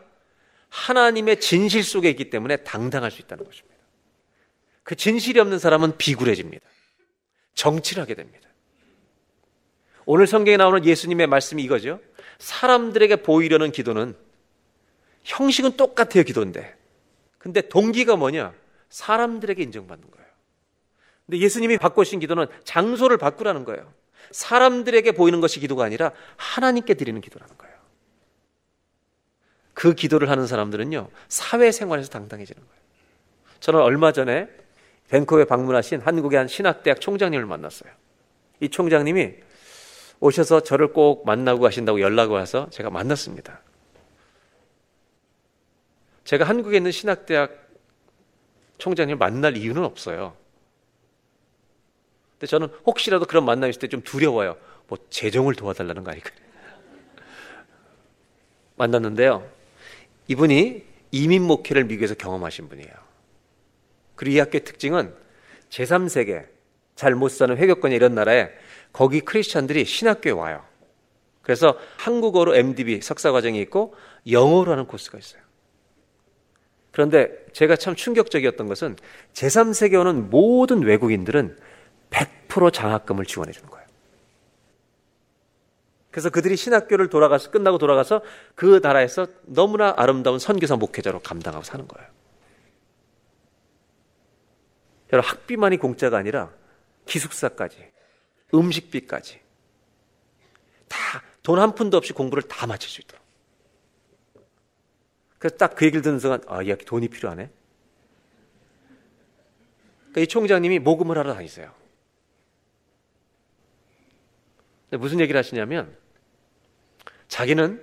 하나님의 0.68 1.40
진실 1.40 1.84
속에 1.84 2.10
있기 2.10 2.28
때문에 2.28 2.58
당당할 2.58 3.10
수 3.10 3.22
있다는 3.22 3.46
것입니다. 3.46 3.78
그 4.82 4.94
진실이 4.94 5.40
없는 5.40 5.58
사람은 5.58 5.96
비굴해집니다. 5.96 6.62
정치를 7.54 8.02
하게 8.02 8.14
됩니다. 8.14 8.46
오늘 10.04 10.26
성경에 10.26 10.58
나오는 10.58 10.84
예수님의 10.84 11.28
말씀이 11.28 11.62
이거죠. 11.62 11.98
사람들에게 12.40 13.16
보이려는 13.22 13.72
기도는 13.72 14.14
형식은 15.22 15.78
똑같아요, 15.78 16.24
기도인데. 16.24 16.76
근데 17.38 17.62
동기가 17.62 18.16
뭐냐? 18.16 18.52
사람들에게 18.90 19.62
인정받는 19.62 20.10
거예요. 20.10 20.21
근데 21.26 21.38
예수님이 21.38 21.78
바꾸신 21.78 22.20
기도는 22.20 22.46
장소를 22.64 23.16
바꾸라는 23.16 23.64
거예요. 23.64 23.92
사람들에게 24.30 25.12
보이는 25.12 25.40
것이 25.40 25.60
기도가 25.60 25.84
아니라 25.84 26.12
하나님께 26.36 26.94
드리는 26.94 27.20
기도라는 27.20 27.56
거예요. 27.58 27.72
그 29.74 29.94
기도를 29.94 30.30
하는 30.30 30.46
사람들은요, 30.46 31.08
사회생활에서 31.28 32.10
당당해지는 32.10 32.60
거예요. 32.60 32.82
저는 33.60 33.80
얼마 33.80 34.12
전에 34.12 34.48
밴쿠버에 35.08 35.44
방문하신 35.44 36.00
한국의 36.00 36.38
한 36.38 36.48
신학대학 36.48 37.00
총장님을 37.00 37.46
만났어요. 37.46 37.92
이 38.60 38.68
총장님이 38.68 39.34
오셔서 40.20 40.60
저를 40.60 40.92
꼭 40.92 41.26
만나고 41.26 41.60
가신다고 41.60 42.00
연락이 42.00 42.32
와서 42.32 42.68
제가 42.70 42.90
만났습니다. 42.90 43.60
제가 46.24 46.44
한국에 46.44 46.76
있는 46.76 46.92
신학대학 46.92 47.50
총장님을 48.78 49.18
만날 49.18 49.56
이유는 49.56 49.84
없어요. 49.84 50.36
근데 52.42 52.50
저는 52.50 52.68
혹시라도 52.86 53.24
그런 53.24 53.44
만남이 53.44 53.70
있을 53.70 53.78
때 53.78 53.86
좀 53.86 54.02
두려워요. 54.02 54.56
뭐 54.88 54.98
재정을 55.10 55.54
도와달라는 55.54 56.02
거 56.02 56.10
아닐까. 56.10 56.30
만났는데요. 58.74 59.48
이분이 60.26 60.84
이민 61.12 61.42
목회를 61.44 61.84
미국에서 61.84 62.16
경험하신 62.16 62.68
분이에요. 62.68 62.90
그리고 64.16 64.36
이 64.36 64.38
학교의 64.40 64.64
특징은 64.64 65.14
제3세계, 65.70 66.46
잘 66.96 67.14
못 67.14 67.28
사는 67.28 67.56
회교권이 67.56 67.94
이런 67.94 68.16
나라에 68.16 68.50
거기 68.92 69.20
크리스찬들이 69.20 69.84
신학교에 69.84 70.32
와요. 70.32 70.64
그래서 71.42 71.78
한국어로 71.98 72.56
MDB 72.56 73.02
석사 73.02 73.30
과정이 73.30 73.60
있고 73.60 73.94
영어로 74.28 74.72
하는 74.72 74.86
코스가 74.86 75.16
있어요. 75.16 75.40
그런데 76.90 77.30
제가 77.52 77.76
참 77.76 77.94
충격적이었던 77.94 78.66
것은 78.66 78.96
제3세계 79.32 80.00
오는 80.00 80.28
모든 80.28 80.82
외국인들은 80.82 81.56
100% 82.12 82.72
장학금을 82.72 83.24
지원해 83.26 83.52
주는 83.52 83.68
거예요. 83.68 83.86
그래서 86.10 86.28
그들이 86.30 86.56
신학교를 86.56 87.08
돌아가서 87.08 87.50
끝나고 87.50 87.78
돌아가서 87.78 88.22
그 88.54 88.80
나라에서 88.82 89.26
너무나 89.46 89.94
아름다운 89.96 90.38
선교사 90.38 90.76
목회자로 90.76 91.20
감당하고 91.20 91.64
사는 91.64 91.88
거예요. 91.88 92.08
여러분 95.12 95.30
학비만이 95.30 95.78
공짜가 95.78 96.18
아니라 96.18 96.50
기숙사까지 97.06 97.90
음식비까지 98.54 99.40
다 100.88 101.22
돈 101.42 101.58
한 101.58 101.74
푼도 101.74 101.96
없이 101.96 102.12
공부를 102.12 102.42
다 102.44 102.66
마칠 102.66 102.88
수 102.88 103.00
있도록. 103.00 103.20
그래서 105.38 105.56
딱 105.56 105.74
그 105.74 105.84
얘기를 105.84 106.00
듣는 106.02 106.20
순간 106.20 106.40
아, 106.46 106.62
이 106.62 106.70
학기 106.70 106.84
돈이 106.84 107.08
필요하네. 107.08 107.50
그러니까 110.00 110.20
이 110.20 110.26
총장님이 110.28 110.78
모금을 110.78 111.18
하러 111.18 111.34
다니세요. 111.34 111.74
무슨 114.98 115.20
얘기를 115.20 115.38
하시냐면 115.38 115.96
자기는 117.28 117.82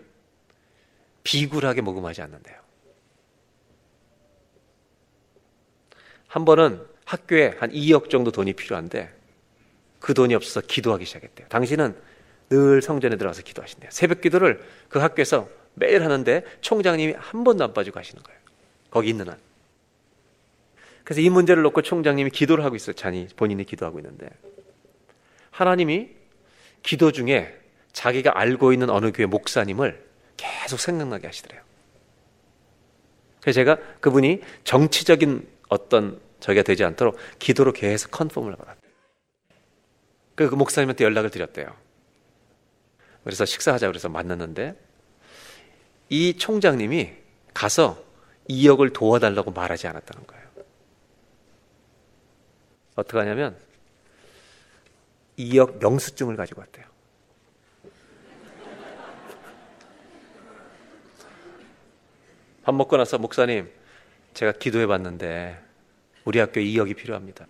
비굴하게 1.23 1.81
모금하지 1.81 2.21
않는데요. 2.21 2.57
한 6.27 6.45
번은 6.45 6.85
학교에 7.05 7.55
한 7.59 7.71
2억 7.71 8.09
정도 8.09 8.31
돈이 8.31 8.53
필요한데 8.53 9.11
그 9.99 10.13
돈이 10.13 10.35
없어서 10.35 10.61
기도하기 10.61 11.05
시작했대요. 11.05 11.47
당신은 11.47 11.95
늘 12.49 12.81
성전에 12.81 13.17
들어가서 13.17 13.41
기도하신대요. 13.43 13.91
새벽 13.91 14.21
기도를 14.21 14.63
그 14.89 14.99
학교에서 14.99 15.49
매일 15.73 16.03
하는데 16.03 16.43
총장님이 16.61 17.13
한 17.17 17.43
번도 17.43 17.63
안 17.63 17.73
빠지고 17.73 17.99
하시는 17.99 18.21
거예요. 18.21 18.39
거기 18.89 19.09
있는 19.09 19.29
한. 19.29 19.37
그래서 21.03 21.21
이 21.21 21.29
문제를 21.29 21.63
놓고 21.63 21.81
총장님이 21.81 22.29
기도를 22.29 22.63
하고 22.63 22.75
있어요. 22.75 22.95
자니 22.95 23.27
본인이 23.35 23.63
기도하고 23.63 23.99
있는데 23.99 24.29
하나님이 25.51 26.18
기도 26.83 27.11
중에 27.11 27.55
자기가 27.93 28.39
알고 28.39 28.73
있는 28.73 28.89
어느 28.89 29.11
교회 29.11 29.25
목사님을 29.25 30.05
계속 30.37 30.79
생각나게 30.79 31.27
하시더래요. 31.27 31.61
그래서 33.41 33.55
제가 33.55 33.77
그분이 33.99 34.41
정치적인 34.63 35.47
어떤 35.69 36.19
저기가 36.39 36.63
되지 36.63 36.83
않도록 36.83 37.17
기도로 37.39 37.73
계속 37.73 38.11
컨펌을 38.11 38.55
받았대요. 38.55 38.89
그 40.35 40.43
목사님한테 40.43 41.03
연락을 41.03 41.29
드렸대요. 41.29 41.75
그래서 43.23 43.45
식사하자 43.45 43.87
그래서 43.87 44.07
만났는데 44.07 44.75
이 46.09 46.37
총장님이 46.37 47.11
가서 47.53 48.01
2억을 48.49 48.93
도와달라고 48.93 49.51
말하지 49.51 49.87
않았다는 49.87 50.25
거예요. 50.25 50.49
어떻게 52.95 53.17
하냐면 53.17 53.57
2억 55.39 55.79
명수증을 55.79 56.35
가지고 56.35 56.61
왔대요. 56.61 56.85
밥 62.63 62.75
먹고 62.75 62.97
나서 62.97 63.17
목사님 63.17 63.71
제가 64.33 64.51
기도해 64.51 64.85
봤는데 64.85 65.59
우리 66.25 66.39
학교에 66.39 66.63
2억이 66.63 66.95
필요합니다. 66.95 67.47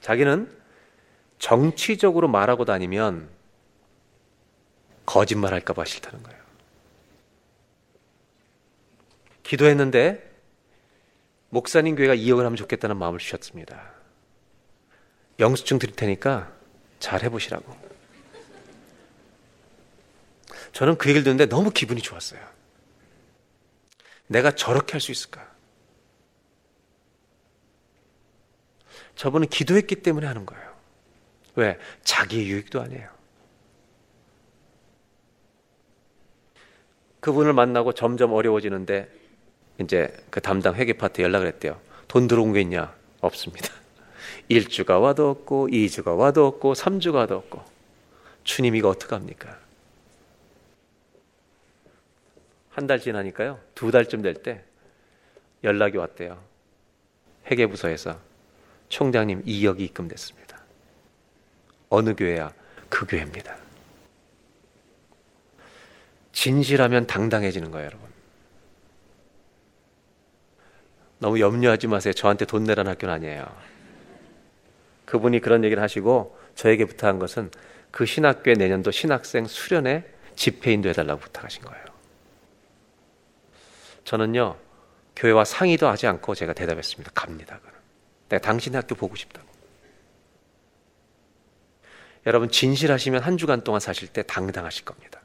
자기는 0.00 0.50
정치적으로 1.38 2.28
말하고 2.28 2.64
다니면 2.64 3.28
거짓말 5.04 5.52
할까봐 5.52 5.84
싫다는 5.84 6.22
거예요. 6.22 6.40
기도했는데 9.42 10.30
목사님 11.50 11.96
교회가 11.96 12.14
2억을 12.14 12.44
하면 12.44 12.56
좋겠다는 12.56 12.96
마음을 12.96 13.18
주셨습니다. 13.18 13.91
영수증 15.38 15.78
드릴 15.78 15.94
테니까 15.96 16.52
잘 17.00 17.22
해보시라고. 17.22 17.76
저는 20.72 20.96
그 20.96 21.08
얘기를 21.08 21.24
듣는데 21.24 21.46
너무 21.46 21.70
기분이 21.70 22.00
좋았어요. 22.00 22.40
내가 24.26 24.52
저렇게 24.54 24.92
할 24.92 25.00
수 25.00 25.12
있을까? 25.12 25.50
저분은 29.16 29.48
기도했기 29.48 29.96
때문에 29.96 30.26
하는 30.26 30.46
거예요. 30.46 30.72
왜? 31.56 31.78
자기의 32.02 32.48
유익도 32.48 32.80
아니에요. 32.80 33.10
그분을 37.20 37.52
만나고 37.52 37.92
점점 37.92 38.32
어려워지는데 38.32 39.08
이제 39.80 40.08
그 40.30 40.40
담당 40.40 40.74
회계 40.74 40.94
파트 40.94 41.20
연락을 41.20 41.46
했대요. 41.46 41.80
돈 42.08 42.26
들어온 42.26 42.52
게 42.52 42.62
있냐? 42.62 42.94
없습니다. 43.20 43.81
1주가 44.52 45.00
와도 45.00 45.30
없고 45.30 45.68
2주가 45.68 46.16
와도 46.18 46.46
없고 46.46 46.74
3주가 46.74 47.14
와도 47.14 47.36
없고 47.36 47.62
주님 48.44 48.74
이거 48.76 48.88
어떡합니까? 48.88 49.58
한 52.70 52.86
달 52.86 53.00
지나니까요. 53.00 53.60
두 53.74 53.90
달쯤 53.90 54.22
될 54.22 54.34
때 54.34 54.64
연락이 55.62 55.96
왔대요. 55.98 56.42
회계부서에서 57.50 58.18
총장님 58.88 59.44
2억이 59.44 59.80
입금됐습니다. 59.80 60.58
어느 61.90 62.14
교회야? 62.16 62.52
그 62.88 63.06
교회입니다. 63.06 63.56
진실하면 66.32 67.06
당당해지는 67.06 67.70
거예요, 67.70 67.86
여러분. 67.86 68.08
너무 71.18 71.38
염려하지 71.40 71.86
마세요. 71.86 72.12
저한테 72.14 72.46
돈 72.46 72.64
내라는 72.64 72.90
학교는 72.92 73.14
아니에요. 73.14 73.46
그분이 75.12 75.40
그런 75.40 75.62
얘기를 75.62 75.82
하시고 75.82 76.38
저에게 76.54 76.86
부탁한 76.86 77.18
것은 77.18 77.50
그 77.90 78.06
신학교의 78.06 78.56
내년도 78.56 78.90
신학생 78.90 79.44
수련회 79.44 80.10
집회인도 80.36 80.88
해달라고 80.88 81.20
부탁하신 81.20 81.62
거예요. 81.64 81.84
저는요, 84.04 84.56
교회와 85.14 85.44
상의도 85.44 85.86
하지 85.86 86.06
않고 86.06 86.34
제가 86.34 86.54
대답했습니다. 86.54 87.10
갑니다. 87.14 87.60
내가 88.30 88.40
당신의 88.40 88.80
학교 88.80 88.94
보고 88.94 89.14
싶다고. 89.14 89.46
여러분, 92.24 92.48
진실하시면 92.48 93.20
한 93.22 93.36
주간 93.36 93.64
동안 93.64 93.80
사실 93.80 94.08
때 94.08 94.22
당당하실 94.22 94.86
겁니다. 94.86 95.20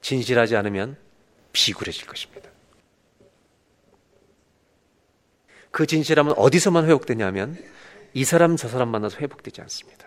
진실하지 0.00 0.56
않으면 0.56 0.96
비굴해질 1.52 2.06
것입니다. 2.06 2.48
그 5.74 5.86
진실함은 5.86 6.34
어디서만 6.36 6.84
회복되냐면 6.84 7.58
이 8.12 8.24
사람 8.24 8.56
저 8.56 8.68
사람 8.68 8.90
만나서 8.90 9.18
회복되지 9.18 9.60
않습니다. 9.62 10.06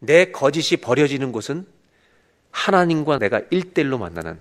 내 0.00 0.32
거짓이 0.32 0.80
버려지는 0.80 1.30
곳은 1.30 1.64
하나님과 2.50 3.20
내가 3.20 3.42
일대일로 3.50 3.98
만나는 3.98 4.40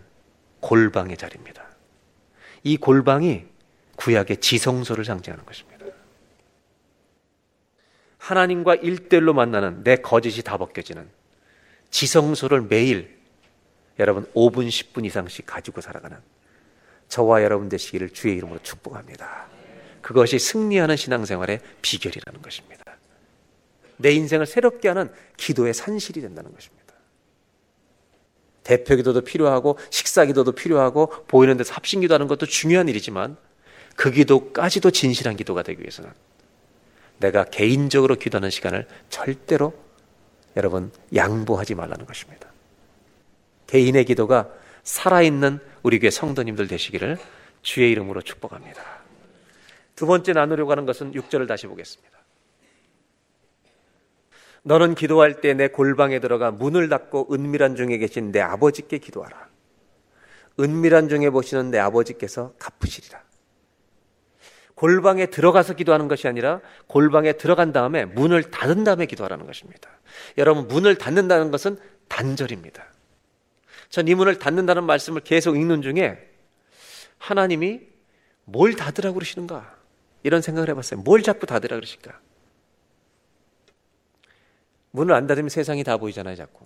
골방의 0.62 1.18
자리입니다. 1.18 1.68
이 2.64 2.78
골방이 2.78 3.46
구약의 3.96 4.38
지성소를 4.38 5.06
상징하는 5.06 5.46
것입니다. 5.46 5.86
하나님과 8.18 8.74
일대일로 8.74 9.36
만나는 9.36 9.84
내 9.84 9.98
거짓이 9.98 10.42
다 10.42 10.58
벗겨지는 10.58 11.08
지성소를 11.92 12.64
매일 12.64 13.20
여러분 14.00 14.26
5분, 14.34 14.68
10분 14.68 15.06
이상씩 15.06 15.46
가지고 15.46 15.82
살아가는 15.82 16.18
저와 17.08 17.44
여러분 17.44 17.70
되시기를 17.70 18.10
주의 18.12 18.36
이름으로 18.38 18.60
축복합니다. 18.64 19.48
그것이 20.02 20.38
승리하는 20.40 20.96
신앙생활의 20.96 21.60
비결이라는 21.82 22.42
것입니다. 22.42 22.84
내 23.98 24.12
인생을 24.12 24.46
새롭게 24.46 24.88
하는 24.88 25.12
기도의 25.38 25.74
산실이 25.74 26.22
된다는 26.22 26.54
것입니다. 26.54 26.86
대표 28.64 28.96
기도도 28.96 29.22
필요하고 29.22 29.78
식사 29.90 30.26
기도도 30.26 30.52
필요하고 30.54 31.08
보이는 31.28 31.56
데서 31.56 31.74
합심 31.74 32.02
기도하는 32.02 32.28
것도 32.28 32.46
중요한 32.46 32.90
일이지만 32.90 33.38
그 33.96 34.12
기도까지도 34.12 34.92
진실한 34.92 35.38
기도가 35.38 35.64
되기 35.64 35.82
위해서는 35.82 36.12
내가 37.20 37.46
개인적으로 37.46 38.16
기도하는 38.16 38.50
시간을 38.50 38.88
절대로 39.10 39.74
여러분 40.58 40.92
양보하지 41.14 41.76
말라는 41.76 42.06
것입니다. 42.06 42.50
개인의 43.68 44.06
기도가 44.06 44.50
살아있는 44.86 45.60
우리 45.84 46.00
교회 46.00 46.10
성도님들 46.10 46.68
되시기를 46.68 47.18
주의 47.62 47.92
이름으로 47.92 48.22
축복합니다. 48.22 48.82
두 49.96 50.06
번째 50.06 50.34
나누려고 50.34 50.72
하는 50.72 50.86
것은 50.86 51.12
6절을 51.12 51.48
다시 51.48 51.68
보겠습니다. 51.68 52.16
너는 54.64 54.96
기도할 54.96 55.42
때 55.42 55.54
내 55.54 55.68
골방에 55.68 56.20
들어가 56.20 56.52
문을 56.52 56.90
닫고 56.90 57.34
은밀한 57.34 57.76
중에 57.76 57.98
계신 57.98 58.32
내 58.32 58.40
아버지께 58.42 59.00
기도하라. 59.00 59.50
은밀한 60.60 61.10
중에 61.10 61.30
보시는 61.30 61.72
내 61.72 61.80
아버지께서 61.80 62.54
갚으시리라. 62.60 63.22
골방에 64.76 65.28
들어가서 65.28 65.74
기도하는 65.74 66.08
것이 66.08 66.28
아니라 66.28 66.62
골방에 66.88 67.34
들어간 67.34 67.72
다음에 67.72 68.06
문을 68.06 68.52
닫은 68.52 68.84
다음에 68.84 69.06
기도하라는 69.06 69.46
것입니다. 69.46 69.90
여러분, 70.38 70.68
문을 70.68 70.96
닫는다는 70.96 71.52
것은 71.52 71.78
단절입니다. 72.08 72.95
전 73.96 74.10
이 74.10 74.14
문을 74.14 74.40
닫는다는 74.40 74.84
말씀을 74.84 75.22
계속 75.22 75.56
읽는 75.56 75.82
중에 75.82 76.30
하나님이 77.18 77.80
뭘 78.44 78.76
닫으라고 78.76 79.14
그러시는가? 79.14 79.74
이런 80.22 80.42
생각을 80.42 80.68
해봤어요. 80.70 81.00
뭘 81.00 81.24
자꾸 81.24 81.46
닫으라 81.46 81.78
그러실까? 81.78 82.20
문을 84.92 85.16
안 85.16 85.28
닫으면 85.28 85.48
세상이 85.48 85.86
다 85.86 85.96
보이잖아요, 85.96 86.36
자꾸. 86.36 86.66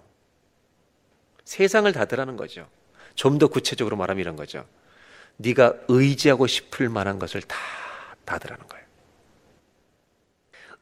세상을 1.46 1.92
닫으라는 1.94 2.36
거죠. 2.36 2.68
좀 3.14 3.38
더 3.38 3.48
구체적으로 3.48 3.96
말하면 3.96 4.22
이런 4.22 4.36
거죠. 4.36 4.66
네가 5.38 5.76
의지하고 5.88 6.48
싶을 6.48 6.90
만한 6.90 7.20
것을 7.20 7.44
다 7.44 7.56
닫으라는 8.26 8.68
거예요. 8.68 8.86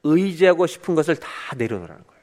의지하고 0.04 0.66
싶은 0.66 0.95
것을 0.95 1.18
다 1.18 1.28
내려놓으라는 1.58 2.08
거예요. 2.08 2.16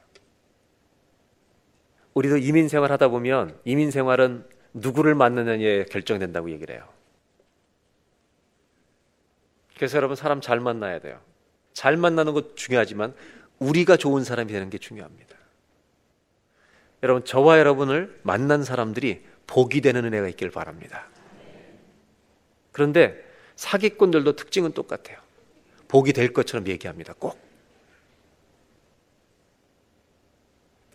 우리도 2.14 2.38
이민 2.38 2.68
생활 2.68 2.92
하다 2.92 3.08
보면 3.08 3.58
이민 3.64 3.90
생활은 3.90 4.46
누구를 4.72 5.14
만나느냐에 5.14 5.84
결정된다고 5.84 6.50
얘기를 6.50 6.74
해요. 6.74 6.88
그래서 9.76 9.96
여러분 9.96 10.16
사람 10.16 10.40
잘 10.40 10.60
만나야 10.60 11.00
돼요. 11.00 11.20
잘 11.72 11.96
만나는 11.96 12.32
것 12.32 12.56
중요하지만 12.56 13.14
우리가 13.58 13.96
좋은 13.96 14.24
사람이 14.24 14.52
되는 14.52 14.70
게 14.70 14.78
중요합니다. 14.78 15.36
여러분, 17.02 17.24
저와 17.24 17.58
여러분을 17.58 18.18
만난 18.22 18.64
사람들이 18.64 19.24
복이 19.46 19.82
되는 19.82 20.04
은혜가 20.06 20.28
있길 20.28 20.50
바랍니다. 20.50 21.06
그런데 22.72 23.22
사기꾼들도 23.56 24.36
특징은 24.36 24.72
똑같아요. 24.72 25.18
복이 25.88 26.14
될 26.14 26.32
것처럼 26.32 26.66
얘기합니다. 26.66 27.12
꼭. 27.18 27.38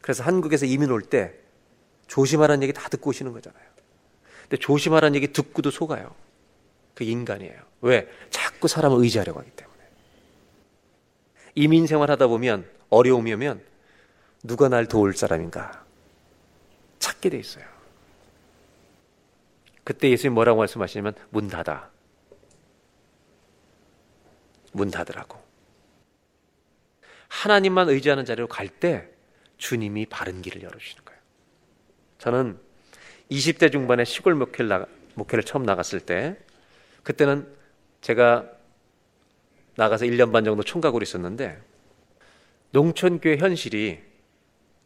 그래서 0.09 0.23
한국에서 0.23 0.65
이민 0.65 0.89
올 0.89 1.03
때 1.03 1.35
조심하라는 2.07 2.63
얘기 2.63 2.73
다 2.73 2.89
듣고 2.89 3.11
오시는 3.11 3.31
거잖아요. 3.31 3.63
근데 4.41 4.57
조심하라는 4.57 5.13
얘기 5.13 5.31
듣고도 5.31 5.69
속아요. 5.69 6.15
그 6.95 7.03
인간이에요. 7.03 7.61
왜? 7.81 8.09
자꾸 8.31 8.67
사람을 8.67 9.03
의지하려고 9.03 9.39
하기 9.39 9.51
때문에. 9.51 9.77
이민 11.53 11.85
생활 11.85 12.09
하다 12.09 12.25
보면 12.25 12.67
어려움이 12.89 13.31
오면 13.33 13.63
누가 14.41 14.67
날 14.67 14.87
도울 14.87 15.13
사람인가 15.15 15.85
찾게 16.97 17.29
돼 17.29 17.37
있어요. 17.37 17.65
그때 19.83 20.09
예수님 20.09 20.33
뭐라고 20.33 20.57
말씀하시냐면 20.57 21.13
문 21.29 21.49
닫아. 21.49 21.87
문 24.71 24.89
닫으라고. 24.89 25.37
하나님만 27.27 27.89
의지하는 27.89 28.25
자리로 28.25 28.47
갈 28.47 28.69
때 28.69 29.18
주님이 29.59 30.07
바른 30.07 30.41
길을 30.41 30.63
열어주시는 30.63 31.05
거예요. 31.05 31.21
저는 32.17 32.59
20대 33.29 33.71
중반에 33.71 34.03
시골 34.05 34.33
목회를, 34.33 34.67
나가, 34.67 34.87
목회를 35.13 35.43
처음 35.43 35.63
나갔을 35.63 35.99
때 35.99 36.35
그때는 37.03 37.47
제가 38.01 38.49
나가서 39.75 40.05
1년 40.05 40.31
반 40.31 40.43
정도 40.43 40.63
총각으로 40.63 41.03
있었는데 41.03 41.61
농촌교회 42.71 43.37
현실이 43.37 43.99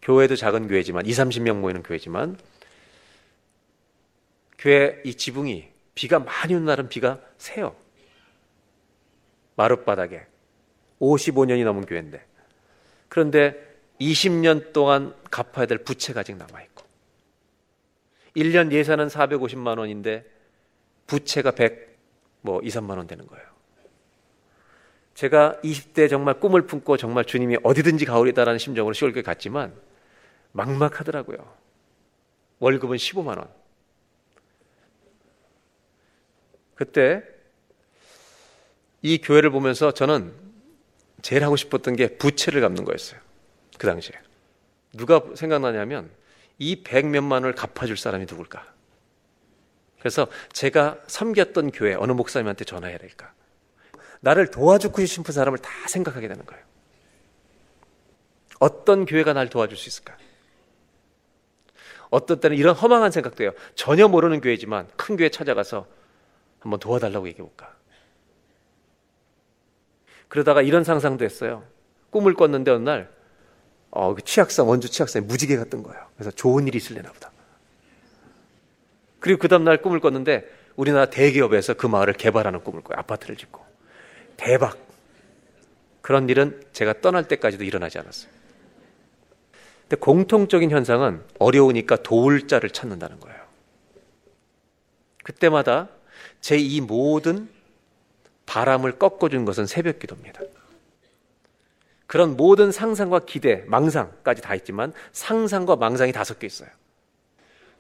교회도 0.02 0.36
작은 0.36 0.68
교회지만 0.68 1.06
2, 1.06 1.12
30명 1.12 1.60
모이는 1.60 1.82
교회지만 1.84 2.38
교회 4.58 5.02
이 5.06 5.16
지붕이 5.16 5.70
비가 5.96 6.20
많이 6.20 6.54
오는 6.54 6.66
날은 6.66 6.90
비가 6.90 7.20
새요. 7.38 7.76
마룻바닥에 9.56 10.26
55년이 11.00 11.64
넘은 11.64 11.86
교회인데 11.86 12.26
그런데 13.08 13.73
20년 14.00 14.74
동안 14.74 15.16
갚아야 15.30 15.66
될 15.66 15.80
부채가 15.80 16.22
아직 16.22 16.36
남아 16.36 16.62
있고 16.64 16.84
1년 18.36 18.72
예산은 18.72 19.08
450만 19.08 19.78
원인데 19.78 20.26
부채가 21.08 21.52
100, 21.52 21.98
뭐 22.42 22.62
2, 22.62 22.68
3만 22.70 22.98
원 22.98 23.08
되는 23.08 23.28
거예요. 23.28 23.46
제가 25.14 25.60
20대 25.64 26.10
정말 26.10 26.40
꿈을 26.40 26.64
품고 26.64 26.98
정말 26.98 27.26
주님이 27.26 27.58
어디든지 27.64 28.06
가오리다라는 28.06 28.58
심정으로 28.58 28.94
시골교회 28.94 29.22
갔지만 29.22 29.74
막막하더라고요. 30.54 31.38
월급은 32.60 32.98
15만 32.98 33.38
원. 33.38 33.48
그때 36.76 37.24
이 39.02 39.20
교회를 39.20 39.52
보면서 39.52 39.92
저는 39.92 40.34
제일 41.22 41.44
하고 41.44 41.56
싶었던 41.56 41.96
게 41.96 42.18
부채를 42.18 42.62
갚는 42.62 42.84
거였어요. 42.84 43.20
그 43.78 43.88
당시에. 43.88 44.16
누가 44.94 45.22
생각나냐면 45.36 46.10
이 46.60 46.84
백 46.84 47.08
몇만 47.08 47.44
원을 47.44 47.56
갚아줄 47.56 47.98
사람이 47.98 48.26
누굴까? 48.30 48.66
그래서 50.00 50.28
제가 50.52 51.00
섬겼던 51.08 51.72
교회 51.72 51.94
어느 51.96 52.12
목사님한테 52.12 52.66
전화해야 52.66 52.98
될까? 52.98 53.34
나를 54.20 54.52
도와주고 54.52 55.04
싶은 55.06 55.34
사람을 55.34 55.60
다 55.60 55.70
생각하게 55.88 56.28
되는 56.28 56.46
거예요. 56.46 56.64
어떤 58.60 59.06
교회가 59.06 59.34
날 59.34 59.50
도와줄 59.50 59.78
수 59.78 59.90
있을까? 59.90 60.16
어떤 62.10 62.40
때는 62.40 62.56
이런 62.58 62.76
허망한 62.76 63.12
생각도 63.12 63.44
해요. 63.44 63.52
전혀 63.76 64.08
모르는 64.08 64.40
교회지만 64.40 64.88
큰 64.96 65.18
교회 65.18 65.30
찾아가서 65.30 65.88
한번 66.60 66.80
도와달라고 66.80 67.28
얘기해 67.28 67.44
볼까? 67.44 67.76
그러다가 70.28 70.62
이런 70.62 70.84
상상도 70.84 71.26
했어요. 71.26 71.64
꿈을 72.12 72.34
꿨는데 72.36 72.72
어느 72.72 72.84
날, 72.84 73.12
어, 73.96 74.16
그 74.16 74.24
치악산, 74.24 74.66
원주 74.66 74.90
치악산에 74.90 75.24
무지개 75.26 75.56
같던 75.56 75.84
거예요. 75.84 76.04
그래서 76.16 76.32
좋은 76.32 76.68
일이 76.68 76.78
있을래나 76.78 77.12
보다. 77.12 77.32
그리고 79.20 79.40
그 79.40 79.48
다음날 79.48 79.82
꿈을 79.84 80.00
꿨는데 80.00 80.50
우리나라 80.76 81.06
대기업에서 81.06 81.76
그 81.76 81.86
마을을 81.86 82.14
개발하는 82.14 82.64
꿈을 82.64 82.82
꿔요. 82.82 82.98
아파트를 82.98 83.36
짓고. 83.38 83.64
대박. 84.36 84.78
그런 86.02 86.28
일은 86.28 86.64
제가 86.74 87.02
떠날 87.02 87.28
때까지도 87.28 87.64
일어나지 87.64 88.00
않았어요. 88.00 88.32
근데 89.84 89.96
공통적인 89.98 90.72
현상은 90.72 91.24
어려우니까 91.38 91.98
도울 91.98 92.48
자를 92.48 92.72
찾는다는 92.72 93.20
거예요. 93.20 93.40
그때마다 95.24 95.90
제 96.42 96.58
이 96.58 96.82
모든 96.82 97.48
바람을 98.48 98.98
꺾어준 98.98 99.46
것은 99.46 99.68
새벽 99.68 100.00
기도입니다. 100.00 100.42
그런 102.14 102.38
모든 102.38 102.72
상상과 102.72 103.22
기대, 103.26 103.64
망상까지 103.66 104.44
다 104.44 104.54
있지만 104.54 104.94
상상과 105.14 105.78
망상이 105.78 106.12
다 106.12 106.24
섞여 106.24 106.46
있어요. 106.46 106.70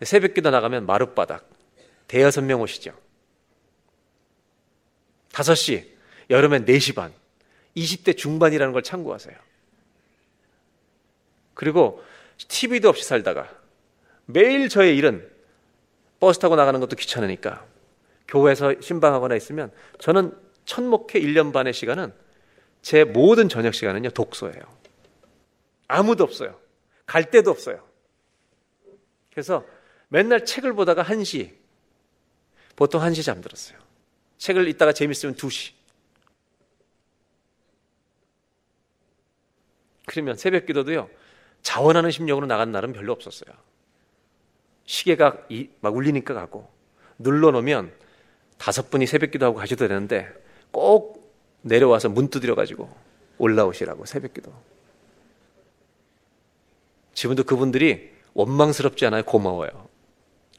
새벽 0.01 0.33
기도 0.33 0.49
나가면 0.49 0.87
마룻바닥, 0.87 1.47
대여섯 2.07 2.43
명 2.43 2.59
오시죠. 2.61 2.95
5시, 5.33 5.85
여름엔 6.31 6.65
4시 6.65 6.95
반, 6.95 7.13
20대 7.77 8.17
중반이라는 8.17 8.73
걸 8.73 8.81
참고하세요. 8.81 9.37
그리고 11.53 12.03
TV도 12.39 12.89
없이 12.89 13.03
살다가 13.03 13.47
매일 14.25 14.67
저의 14.67 14.97
일은 14.97 15.29
버스 16.19 16.39
타고 16.39 16.55
나가는 16.55 16.79
것도 16.79 16.95
귀찮으니까 16.95 17.63
교회에서 18.27 18.81
신방하거나 18.81 19.35
있으면 19.35 19.71
저는 19.99 20.35
첫 20.65 20.83
목회 20.83 21.19
1년 21.21 21.53
반의 21.53 21.71
시간은 21.71 22.22
제 22.83 23.05
모든 23.05 23.49
저녁 23.49 23.73
시간은요, 23.73 24.11
독서예요. 24.11 24.61
아무도 25.87 26.23
없어요. 26.25 26.59
갈 27.05 27.31
데도 27.31 27.49
없어요. 27.49 27.83
그래서 29.31 29.65
맨날 30.09 30.45
책을 30.45 30.73
보다가 30.73 31.01
1시, 31.03 31.55
보통 32.75 33.01
1시 33.01 33.23
잠들었어요. 33.23 33.79
책을 34.37 34.67
읽다가 34.67 34.91
재밌으면 34.91 35.35
2시. 35.35 35.71
그러면 40.05 40.35
새벽 40.35 40.65
기도도요, 40.65 41.09
자원하는 41.61 42.11
심령으로 42.11 42.47
나간 42.47 42.73
날은 42.73 42.91
별로 42.91 43.13
없었어요. 43.13 43.55
시계가 44.85 45.47
막 45.79 45.95
울리니까 45.95 46.33
가고, 46.33 46.69
눌러놓으면 47.17 47.93
다섯 48.57 48.89
분이 48.89 49.07
새벽 49.07 49.31
기도하고 49.31 49.57
가셔도 49.57 49.87
되는데, 49.87 50.29
꼭 50.71 51.22
내려와서 51.63 52.09
문 52.09 52.27
두드려 52.29 52.55
가지고 52.55 52.89
올라오시라고 53.39 54.05
새벽 54.05 54.33
기도. 54.33 54.53
지금도 57.13 57.43
그분들이 57.43 58.11
원망스럽지 58.33 59.05
않아요? 59.07 59.23
고마워요. 59.23 59.87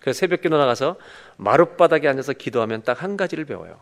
그래서 0.00 0.18
새벽 0.18 0.42
기도 0.42 0.58
나가서 0.58 0.96
마룻바닥에 1.36 2.08
앉아서 2.08 2.32
기도하면 2.34 2.82
딱 2.82 3.02
한 3.02 3.16
가지를 3.16 3.44
배워요. 3.44 3.80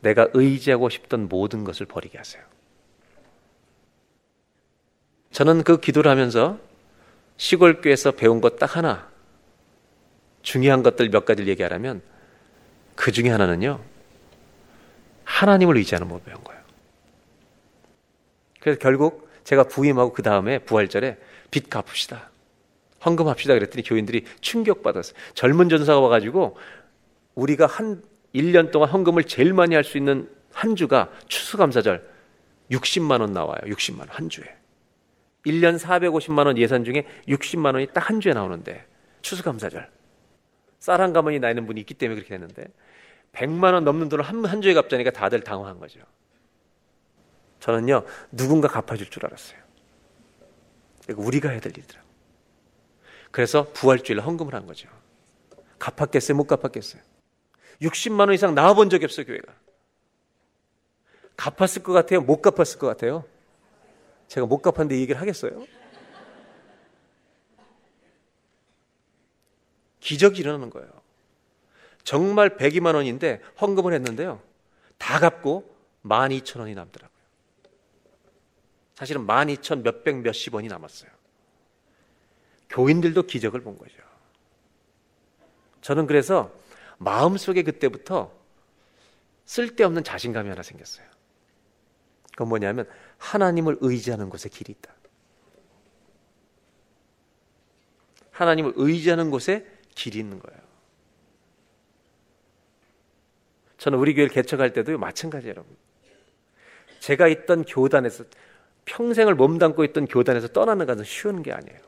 내가 0.00 0.28
의지하고 0.34 0.88
싶던 0.90 1.28
모든 1.28 1.64
것을 1.64 1.86
버리게 1.86 2.18
하세요. 2.18 2.42
저는 5.30 5.62
그 5.64 5.80
기도를 5.80 6.10
하면서 6.10 6.58
시골 7.36 7.80
교회에서 7.80 8.12
배운 8.12 8.40
것 8.40 8.56
딱 8.56 8.76
하나 8.76 9.08
중요한 10.42 10.82
것들 10.82 11.08
몇 11.08 11.24
가지를 11.24 11.48
얘기하라면 11.48 12.02
그 12.94 13.10
중에 13.10 13.30
하나는요 13.30 13.80
하나님을 15.34 15.76
의지하는 15.78 16.08
법을 16.08 16.22
배운 16.24 16.42
거예요. 16.44 16.62
그래서 18.60 18.78
결국 18.78 19.28
제가 19.44 19.64
부임하고 19.64 20.12
그 20.12 20.22
다음에 20.22 20.58
부활절에 20.60 21.18
빚 21.50 21.68
갚읍시다. 21.68 22.30
헌금합시다 23.04 23.54
그랬더니 23.54 23.82
교인들이 23.82 24.24
충격받았어요. 24.40 25.14
젊은 25.34 25.68
전사가 25.68 26.00
와가지고 26.00 26.56
우리가 27.34 27.66
한 27.66 28.02
1년 28.34 28.70
동안 28.70 28.88
헌금을 28.88 29.24
제일 29.24 29.52
많이 29.52 29.74
할 29.74 29.84
수 29.84 29.98
있는 29.98 30.28
한 30.52 30.76
주가 30.76 31.10
추수감사절 31.28 32.08
60만 32.70 33.20
원 33.20 33.32
나와요. 33.32 33.58
60만 33.66 33.98
원 34.00 34.08
한 34.10 34.28
주에. 34.30 34.44
1년 35.46 35.78
450만 35.78 36.46
원 36.46 36.56
예산 36.56 36.84
중에 36.84 37.06
60만 37.28 37.74
원이 37.74 37.88
딱 37.88 38.08
한 38.08 38.20
주에 38.20 38.32
나오는데 38.32 38.86
추수감사절 39.20 39.90
쌀 40.78 41.00
한 41.00 41.12
가마니 41.12 41.38
나이는 41.40 41.66
분이 41.66 41.80
있기 41.80 41.94
때문에 41.94 42.20
그렇게 42.20 42.34
됐는데 42.38 42.68
100만 43.34 43.74
원 43.74 43.84
넘는 43.84 44.08
돈을 44.08 44.24
한, 44.24 44.44
한 44.44 44.62
주에 44.62 44.74
갚자니까 44.74 45.10
다들 45.10 45.42
당황한 45.42 45.78
거죠. 45.78 46.00
저는요 47.60 48.04
누군가 48.30 48.68
갚아줄 48.68 49.10
줄 49.10 49.26
알았어요. 49.26 49.58
우리가 51.16 51.50
해야 51.50 51.60
될 51.60 51.72
일이더라고. 51.76 52.06
그래서 53.30 53.66
부활주일 53.72 54.20
헌금을 54.20 54.54
한 54.54 54.66
거죠. 54.66 54.88
갚았겠어요? 55.78 56.36
못 56.36 56.46
갚았겠어요? 56.46 57.02
60만 57.82 58.20
원 58.20 58.32
이상 58.32 58.54
나와본 58.54 58.90
적이 58.90 59.06
없어요 59.06 59.26
교회가. 59.26 59.52
갚았을 61.36 61.82
것 61.82 61.92
같아요? 61.92 62.20
못 62.20 62.40
갚았을 62.40 62.78
것 62.78 62.86
같아요? 62.86 63.24
제가 64.28 64.46
못 64.46 64.58
갚았는데 64.62 64.96
이 64.96 65.00
얘기를 65.00 65.20
하겠어요? 65.20 65.66
기적이 70.00 70.40
일어나는 70.40 70.70
거예요. 70.70 70.93
정말 72.04 72.56
102만 72.56 72.94
원인데 72.94 73.40
헌금을 73.60 73.92
했는데요. 73.94 74.40
다 74.98 75.18
갚고 75.18 75.74
12,000원이 76.04 76.74
남더라고요. 76.74 77.14
사실은 78.94 79.26
12,000 79.26 79.82
몇백 79.82 80.18
몇십 80.18 80.54
원이 80.54 80.68
남았어요. 80.68 81.10
교인들도 82.68 83.22
기적을 83.24 83.62
본 83.62 83.78
거죠. 83.78 83.96
저는 85.80 86.06
그래서 86.06 86.52
마음속에 86.98 87.62
그때부터 87.62 88.32
쓸데없는 89.46 90.04
자신감이 90.04 90.48
하나 90.48 90.62
생겼어요. 90.62 91.06
그건 92.32 92.48
뭐냐면 92.48 92.88
하나님을 93.18 93.78
의지하는 93.80 94.28
곳에 94.28 94.48
길이 94.48 94.72
있다. 94.72 94.92
하나님을 98.30 98.72
의지하는 98.76 99.30
곳에 99.30 99.66
길이 99.94 100.18
있는 100.18 100.40
거예요. 100.40 100.63
저는 103.84 103.98
우리 103.98 104.14
교회를 104.14 104.32
개척할 104.32 104.72
때도 104.72 104.96
마찬가지예요, 104.96 105.50
여러분. 105.50 105.76
제가 107.00 107.28
있던 107.28 107.64
교단에서 107.64 108.24
평생을 108.86 109.34
몸담고 109.34 109.84
있던 109.84 110.06
교단에서 110.06 110.48
떠나는 110.48 110.86
것은 110.86 111.04
쉬운 111.04 111.42
게 111.42 111.52
아니에요. 111.52 111.78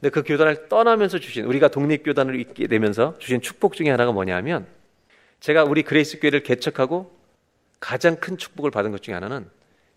근데 0.00 0.10
그 0.10 0.24
교단을 0.24 0.68
떠나면서 0.68 1.20
주신 1.20 1.44
우리가 1.44 1.68
독립 1.68 2.02
교단을 2.02 2.40
있게 2.40 2.66
되면서 2.66 3.16
주신 3.20 3.40
축복 3.40 3.74
중에 3.74 3.88
하나가 3.88 4.10
뭐냐면 4.10 4.66
제가 5.38 5.62
우리 5.62 5.84
그레이스 5.84 6.18
교회를 6.18 6.42
개척하고 6.42 7.16
가장 7.78 8.16
큰 8.16 8.36
축복을 8.36 8.72
받은 8.72 8.90
것 8.90 9.00
중에 9.00 9.14
하나는 9.14 9.48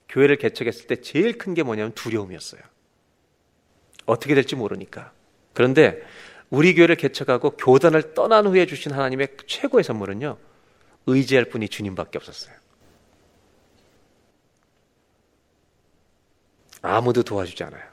교회를 0.10 0.36
개척했을 0.36 0.86
때 0.86 1.02
제일 1.02 1.40
큰 1.40 1.56
게 1.56 1.64
뭐냐면 1.64 1.94
두려움이었어요. 1.94 2.62
어떻게 4.06 4.36
될지 4.36 4.56
모르니까. 4.56 5.12
그런데 5.54 6.04
우리 6.52 6.76
교회를 6.76 6.98
개척하고 6.98 7.58
교단을 7.58 8.14
떠난 8.14 8.46
후에 8.46 8.68
주신 8.68 8.92
하나님의 8.92 9.30
최고의 9.48 9.84
선물은요. 9.84 10.53
의지할 11.06 11.46
분이 11.46 11.70
주님밖에 11.70 12.18
없었어요. 12.18 12.56
아무도 16.82 17.24
도와주지 17.24 17.64
않아요. 17.64 17.84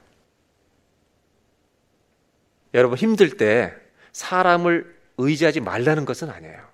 여러분 2.74 2.98
힘들 2.98 3.36
때 3.36 3.74
사람을 4.12 4.98
의지하지 5.18 5.60
말라는 5.60 6.04
것은 6.04 6.30
아니에요. 6.30 6.68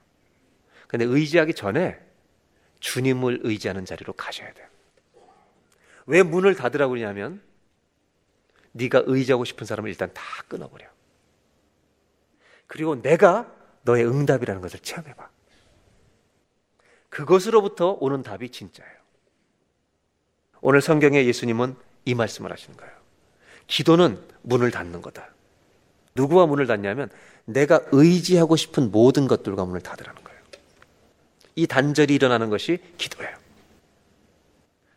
근데 0.88 1.04
의지하기 1.04 1.54
전에 1.54 1.98
주님을 2.80 3.40
의지하는 3.42 3.84
자리로 3.84 4.12
가셔야 4.12 4.52
돼요. 4.52 4.66
왜 6.06 6.22
문을 6.22 6.54
닫으라고 6.54 6.90
그러냐면 6.90 7.42
네가 8.72 9.04
의지하고 9.06 9.44
싶은 9.44 9.66
사람을 9.66 9.90
일단 9.90 10.12
다 10.14 10.22
끊어버려. 10.48 10.86
그리고 12.66 13.00
내가 13.00 13.52
너의 13.82 14.06
응답이라는 14.06 14.60
것을 14.60 14.80
체험해봐. 14.80 15.35
그것으로부터 17.16 17.96
오는 17.98 18.22
답이 18.22 18.50
진짜예요. 18.50 18.92
오늘 20.60 20.82
성경에 20.82 21.24
예수님은 21.24 21.74
이 22.04 22.14
말씀을 22.14 22.52
하시는 22.52 22.76
거예요. 22.76 22.92
기도는 23.68 24.20
문을 24.42 24.70
닫는 24.70 25.00
거다. 25.00 25.30
누구와 26.14 26.44
문을 26.44 26.66
닫냐면 26.66 27.08
내가 27.46 27.80
의지하고 27.90 28.56
싶은 28.56 28.90
모든 28.90 29.28
것들과 29.28 29.64
문을 29.64 29.80
닫으라는 29.80 30.24
거예요. 30.24 30.40
이 31.54 31.66
단절이 31.66 32.14
일어나는 32.14 32.50
것이 32.50 32.80
기도예요. 32.98 33.34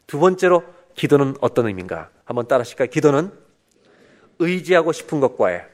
두 0.06 0.20
번째로 0.20 0.66
기도는 0.96 1.36
어떤 1.40 1.68
의미인가? 1.68 2.10
한번 2.26 2.50
따라 2.50 2.62
하실까요? 2.62 2.90
기도는 2.90 3.32
의지하고 4.40 4.92
싶은 4.92 5.22
것과의 5.22 5.66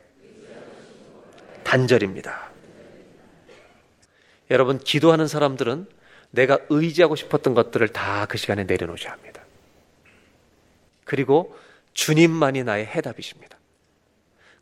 단절입니다. 1.64 2.52
여러분, 4.52 4.78
기도하는 4.78 5.28
사람들은 5.28 5.95
내가 6.36 6.60
의지하고 6.70 7.16
싶었던 7.16 7.54
것들을 7.54 7.88
다 7.90 8.26
그 8.28 8.38
시간에 8.38 8.64
내려놓으셔야 8.64 9.14
합니다. 9.14 9.44
그리고 11.04 11.58
주님만이 11.94 12.64
나의 12.64 12.86
해답이십니다. 12.88 13.58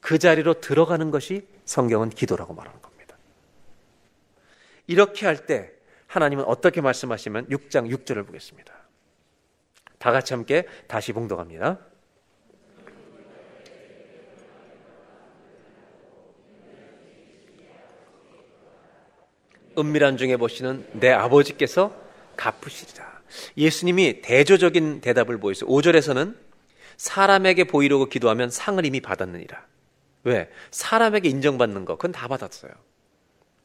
그 0.01 0.19
자리로 0.19 0.59
들어가는 0.59 1.09
것이 1.11 1.47
성경은 1.65 2.09
기도라고 2.09 2.53
말하는 2.53 2.82
겁니다. 2.82 3.15
이렇게 4.88 5.26
할 5.26 5.45
때 5.45 5.71
하나님은 6.07 6.43
어떻게 6.45 6.82
말씀하시면 6.82 7.47
6장 7.47 7.89
6절을 7.89 8.28
보겠습니다. 8.28 8.71
다 9.97 10.11
같이 10.11 10.34
함께 10.34 10.67
다시 10.88 11.11
봉독합니다. 11.13 11.80
은밀한 19.78 20.17
중에 20.17 20.38
보시는 20.38 20.86
내 20.93 21.11
아버지께서 21.11 21.95
갚으시리라. 22.36 23.21
예수님이 23.57 24.21
대조적인 24.21 25.01
대답을 25.01 25.39
보이세요. 25.39 25.69
5절에서는 25.69 26.36
사람에게 26.97 27.65
보이려고 27.65 28.05
기도하면 28.07 28.49
상을 28.49 28.84
이미 28.86 28.99
받았느니라. 29.01 29.65
왜? 30.24 30.49
사람에게 30.71 31.30
인정받는 31.30 31.86
거, 31.86 31.95
그건 31.97 32.11
다 32.11 32.28
받았어요. 32.28 32.71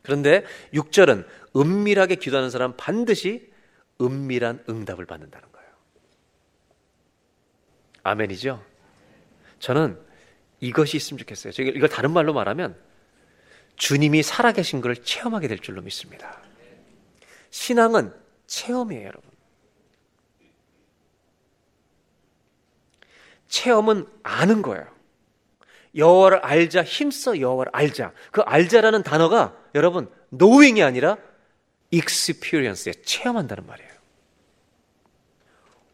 그런데 0.02 0.44
6절은 0.74 1.26
은밀하게 1.56 2.16
기도하는 2.16 2.50
사람 2.50 2.76
반드시 2.76 3.50
은밀한 4.00 4.64
응답을 4.68 5.06
받는다는 5.06 5.52
거예요. 5.52 5.68
아멘이죠? 8.04 8.64
저는 9.58 9.98
이것이 10.60 10.96
있으면 10.96 11.18
좋겠어요. 11.18 11.52
이걸 11.58 11.88
다른 11.88 12.12
말로 12.12 12.32
말하면 12.32 12.76
주님이 13.78 14.22
살아계신 14.22 14.80
것을 14.80 15.02
체험하게 15.02 15.48
될 15.48 15.58
줄로 15.60 15.80
믿습니다. 15.82 16.42
신앙은 17.50 18.12
체험이에요, 18.46 19.06
여러분. 19.06 19.30
체험은 23.48 24.06
아는 24.22 24.62
거예요. 24.62 24.86
여호와를 25.94 26.38
알자, 26.38 26.84
힘써 26.84 27.40
여호와를 27.40 27.72
알자. 27.74 28.12
그 28.30 28.42
알자라는 28.42 29.02
단어가 29.04 29.56
여러분 29.74 30.10
knowing이 30.36 30.82
아니라 30.82 31.16
experience에 31.90 32.92
체험한다는 33.02 33.66
말이에요. 33.66 33.90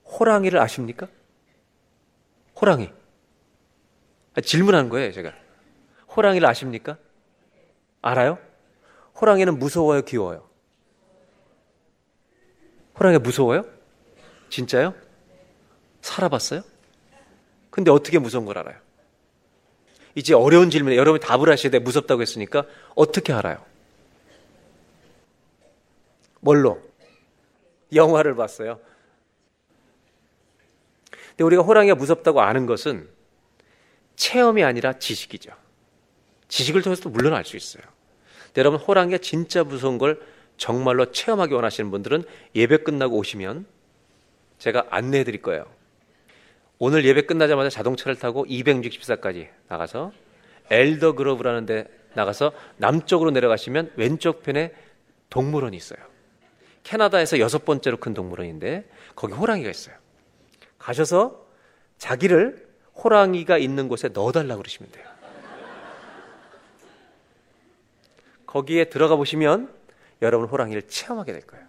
호랑이를 0.05 0.59
아십니까? 0.59 1.07
호랑이. 2.61 2.91
아, 4.35 4.41
질문하는 4.41 4.89
거예요, 4.89 5.13
제가. 5.13 5.33
호랑이를 6.17 6.49
아십니까? 6.49 6.99
알아요? 8.05 8.39
호랑이는 9.19 9.59
무서워요, 9.59 10.03
귀여워요? 10.03 10.47
호랑이가 12.99 13.21
무서워요? 13.21 13.65
진짜요? 14.51 14.95
살아봤어요? 16.03 16.63
근데 17.71 17.91
어떻게 17.91 18.19
무서운 18.19 18.45
걸 18.45 18.59
알아요? 18.59 18.77
이제 20.15 20.35
어려운 20.35 20.69
질문에 20.69 20.97
여러분이 20.97 21.21
답을 21.21 21.51
하셔야 21.51 21.71
돼. 21.71 21.79
무섭다고 21.79 22.21
했으니까 22.21 22.67
어떻게 22.95 23.33
알아요? 23.33 23.65
뭘로? 26.41 26.83
영화를 27.95 28.35
봤어요. 28.35 28.81
근데 31.31 31.43
우리가 31.43 31.63
호랑이가 31.63 31.95
무섭다고 31.95 32.43
아는 32.43 32.67
것은 32.67 33.09
체험이 34.15 34.63
아니라 34.63 34.99
지식이죠. 34.99 35.64
지식을 36.55 36.83
통해서도 36.83 37.11
물론 37.11 37.35
알 37.35 37.45
수 37.45 37.57
있어요. 37.57 37.83
여러분 38.57 38.79
호랑이가 38.79 39.19
진짜 39.19 39.65
무서운 39.65 39.99
걸 39.99 40.21
정말로 40.57 41.11
체험하기 41.11 41.53
원하시는 41.53 41.91
분들은 41.91 42.23
예배 42.55 42.79
끝나고 42.85 43.17
오시면 43.17 43.67
제가 44.59 44.87
안내해 44.91 45.25
드릴 45.25 45.43
거예요. 45.43 45.67
오늘 46.79 47.05
예배 47.05 47.23
끝나자마자 47.23 47.71
자동차를 47.71 48.15
타고 48.15 48.45
264까지 48.47 49.49
나가서 49.67 50.13
엘더 50.71 51.15
그로브라는 51.15 51.67
데 51.67 51.89
나가서 52.15 52.53
남쪽으로 52.77 53.33
내려가시면 53.33 53.91
왼쪽 53.97 54.45
편에 54.45 54.73
동물원이 55.31 55.77
있어요. 55.77 55.99
캐나다에서 56.85 57.41
여섯 57.41 57.65
번째로 57.65 57.97
큰 57.97 58.15
동물원인데 58.15 58.89
거기 59.17 59.33
호랑이가 59.33 59.69
있어요. 59.69 59.97
가셔서 60.79 61.45
자기를 61.99 62.69
호랑이가 63.03 63.59
있는 63.59 63.89
곳에 63.89 64.09
넣어달라고 64.09 64.63
그러시면 64.63 64.93
돼요. 64.93 65.14
거기에 68.55 68.85
들어가 68.85 69.17
보시면 69.17 69.75
여러분 70.23 70.47
호랑이를 70.47 70.83
체험하게 70.83 71.33
될 71.33 71.43
거예요. 71.45 71.67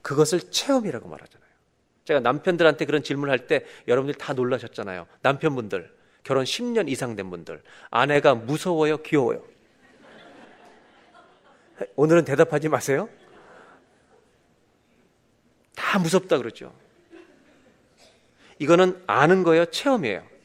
그것을 0.00 0.50
체험이라고 0.50 1.10
말하잖아요. 1.10 1.50
제가 2.06 2.20
남편들한테 2.20 2.86
그런 2.86 3.02
질문을 3.02 3.30
할때 3.30 3.66
여러분들 3.86 4.14
다 4.14 4.32
놀라셨잖아요. 4.32 5.06
남편분들, 5.20 5.94
결혼 6.22 6.44
10년 6.44 6.88
이상 6.88 7.16
된 7.16 7.28
분들, 7.28 7.62
아내가 7.90 8.34
무서워요, 8.34 9.02
귀여워요? 9.02 9.44
오늘은 11.96 12.24
대답하지 12.24 12.70
마세요. 12.70 13.10
다 15.74 15.98
무섭다 15.98 16.38
그러죠. 16.38 16.74
이거는 18.58 19.02
아는 19.06 19.42
거예요, 19.42 19.66
체험이에요. 19.66 20.35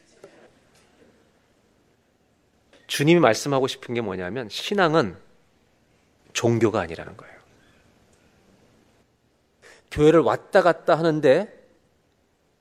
주님이 2.92 3.20
말씀하고 3.20 3.68
싶은 3.68 3.94
게 3.94 4.02
뭐냐면 4.02 4.50
신앙은 4.50 5.16
종교가 6.34 6.82
아니라는 6.82 7.16
거예요. 7.16 7.34
교회를 9.90 10.20
왔다 10.20 10.60
갔다 10.60 10.98
하는데 10.98 11.50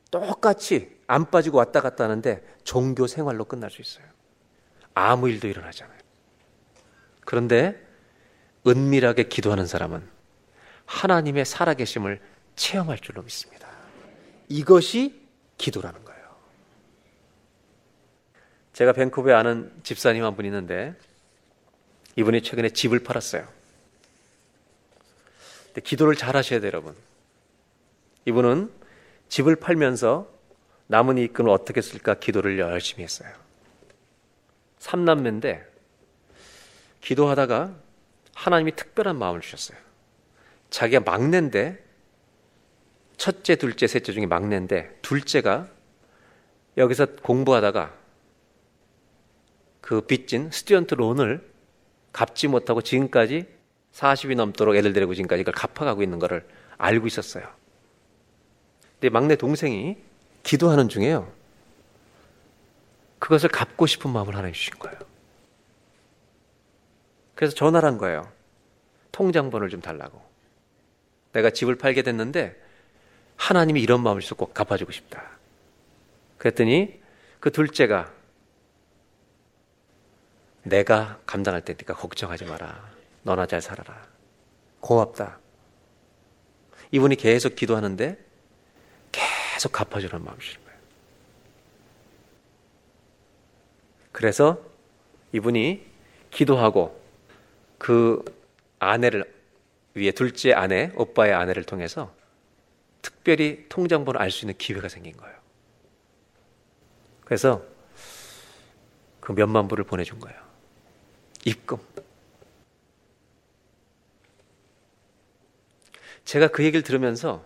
똑같이 0.09 0.97
안 1.05 1.29
빠지고 1.29 1.57
왔다 1.57 1.81
갔다 1.81 2.05
하는데 2.05 2.41
종교 2.63 3.07
생활로 3.07 3.43
끝날 3.43 3.69
수 3.71 3.81
있어요. 3.81 4.05
아무 4.93 5.27
일도 5.27 5.49
일어나잖아요. 5.49 5.99
그런데 7.25 7.85
은밀하게 8.65 9.23
기도하는 9.23 9.67
사람은 9.67 10.07
하나님의 10.85 11.43
살아계심을 11.43 12.21
체험할 12.55 12.99
줄로 12.99 13.21
믿습니다. 13.21 13.67
이것이 14.47 15.27
기도라는 15.57 16.05
거예요. 16.05 16.10
제가 18.73 18.93
밴쿠버에 18.93 19.33
아는 19.33 19.71
집사님 19.83 20.23
한 20.23 20.35
분 20.35 20.45
있는데 20.45 20.95
이분이 22.15 22.41
최근에 22.41 22.69
집을 22.69 22.99
팔았어요. 22.99 23.47
근데 25.67 25.81
기도를 25.81 26.15
잘 26.15 26.35
하셔야 26.35 26.59
돼요, 26.59 26.67
여러분. 26.67 26.95
이분은 28.25 28.71
집을 29.29 29.55
팔면서 29.55 30.29
남은 30.87 31.17
이익금을 31.17 31.49
어떻게 31.49 31.81
쓸까 31.81 32.15
기도를 32.15 32.59
열심히 32.59 33.03
했어요. 33.03 33.29
삼남매인데 34.79 35.65
기도하다가 36.99 37.73
하나님이 38.35 38.75
특별한 38.75 39.15
마음을 39.17 39.41
주셨어요. 39.41 39.77
자기가 40.69 41.01
막내인데 41.01 41.83
첫째, 43.17 43.55
둘째, 43.55 43.87
셋째 43.87 44.11
중에 44.11 44.25
막내인데 44.25 44.99
둘째가 45.01 45.67
여기서 46.77 47.05
공부하다가 47.21 47.93
그 49.91 49.99
빚진 49.99 50.49
student 50.51 50.93
loan을 50.93 51.45
갚지 52.13 52.47
못하고 52.47 52.81
지금까지 52.81 53.45
40이 53.91 54.37
넘도록 54.37 54.77
애들 54.77 54.93
데리고 54.93 55.13
지금까지 55.13 55.41
이걸 55.41 55.53
갚아가고 55.53 56.01
있는 56.01 56.17
것을 56.17 56.47
알고 56.77 57.07
있었어요. 57.07 57.45
근데 58.93 59.09
막내 59.09 59.35
동생이 59.35 59.97
기도하는 60.43 60.87
중에요. 60.87 61.29
그것을 63.19 63.49
갚고 63.49 63.85
싶은 63.85 64.11
마음을 64.11 64.33
하나님 64.33 64.53
주신 64.53 64.79
거예요. 64.79 64.97
그래서 67.35 67.53
전화를 67.53 67.85
한 67.85 67.97
거예요. 67.97 68.31
통장번호를 69.11 69.69
좀 69.69 69.81
달라고. 69.81 70.21
내가 71.33 71.49
집을 71.49 71.77
팔게 71.77 72.01
됐는데 72.03 72.55
하나님이 73.35 73.81
이런 73.81 74.01
마음을 74.03 74.21
주셔서 74.21 74.35
꼭 74.35 74.53
갚아주고 74.53 74.93
싶다. 74.93 75.31
그랬더니 76.37 77.01
그 77.41 77.51
둘째가 77.51 78.20
내가 80.63 81.19
감당할 81.25 81.63
테니까 81.63 81.95
걱정하지 81.95 82.45
마라. 82.45 82.91
너나 83.23 83.45
잘 83.45 83.61
살아라. 83.61 84.07
고맙다. 84.79 85.39
이분이 86.91 87.15
계속 87.15 87.55
기도하는데 87.55 88.17
계속 89.11 89.71
갚아주는 89.71 90.23
마음이 90.23 90.39
주신 90.39 90.63
거예요. 90.63 90.79
그래서 94.11 94.61
이분이 95.31 95.85
기도하고 96.31 97.01
그 97.77 98.23
아내를 98.79 99.31
위에 99.93 100.11
둘째 100.11 100.53
아내, 100.53 100.91
오빠의 100.95 101.33
아내를 101.33 101.63
통해서 101.63 102.13
특별히 103.01 103.65
통장번호 103.67 104.19
알 104.19 104.31
수 104.31 104.45
있는 104.45 104.57
기회가 104.57 104.87
생긴 104.87 105.17
거예요. 105.17 105.35
그래서 107.25 107.63
그 109.19 109.31
몇만 109.31 109.67
불을 109.67 109.83
보내준 109.85 110.19
거예요. 110.19 110.50
입금. 111.45 111.77
제가 116.25 116.49
그 116.49 116.63
얘기를 116.63 116.83
들으면서 116.83 117.45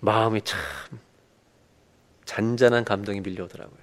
마음이 0.00 0.42
참 0.42 0.60
잔잔한 2.24 2.84
감동이 2.84 3.20
밀려오더라고요. 3.20 3.82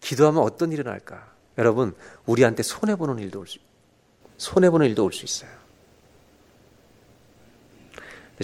기도하면 0.00 0.42
어떤 0.42 0.72
일이 0.72 0.82
날까? 0.82 1.32
여러분, 1.58 1.94
우리한테 2.26 2.62
손해 2.62 2.96
보는 2.96 3.18
일도 3.18 3.40
올 3.40 3.46
수, 3.46 3.58
손해 4.38 4.70
보는 4.70 4.86
일도 4.88 5.04
올 5.04 5.12
수 5.12 5.24
있어요. 5.24 5.50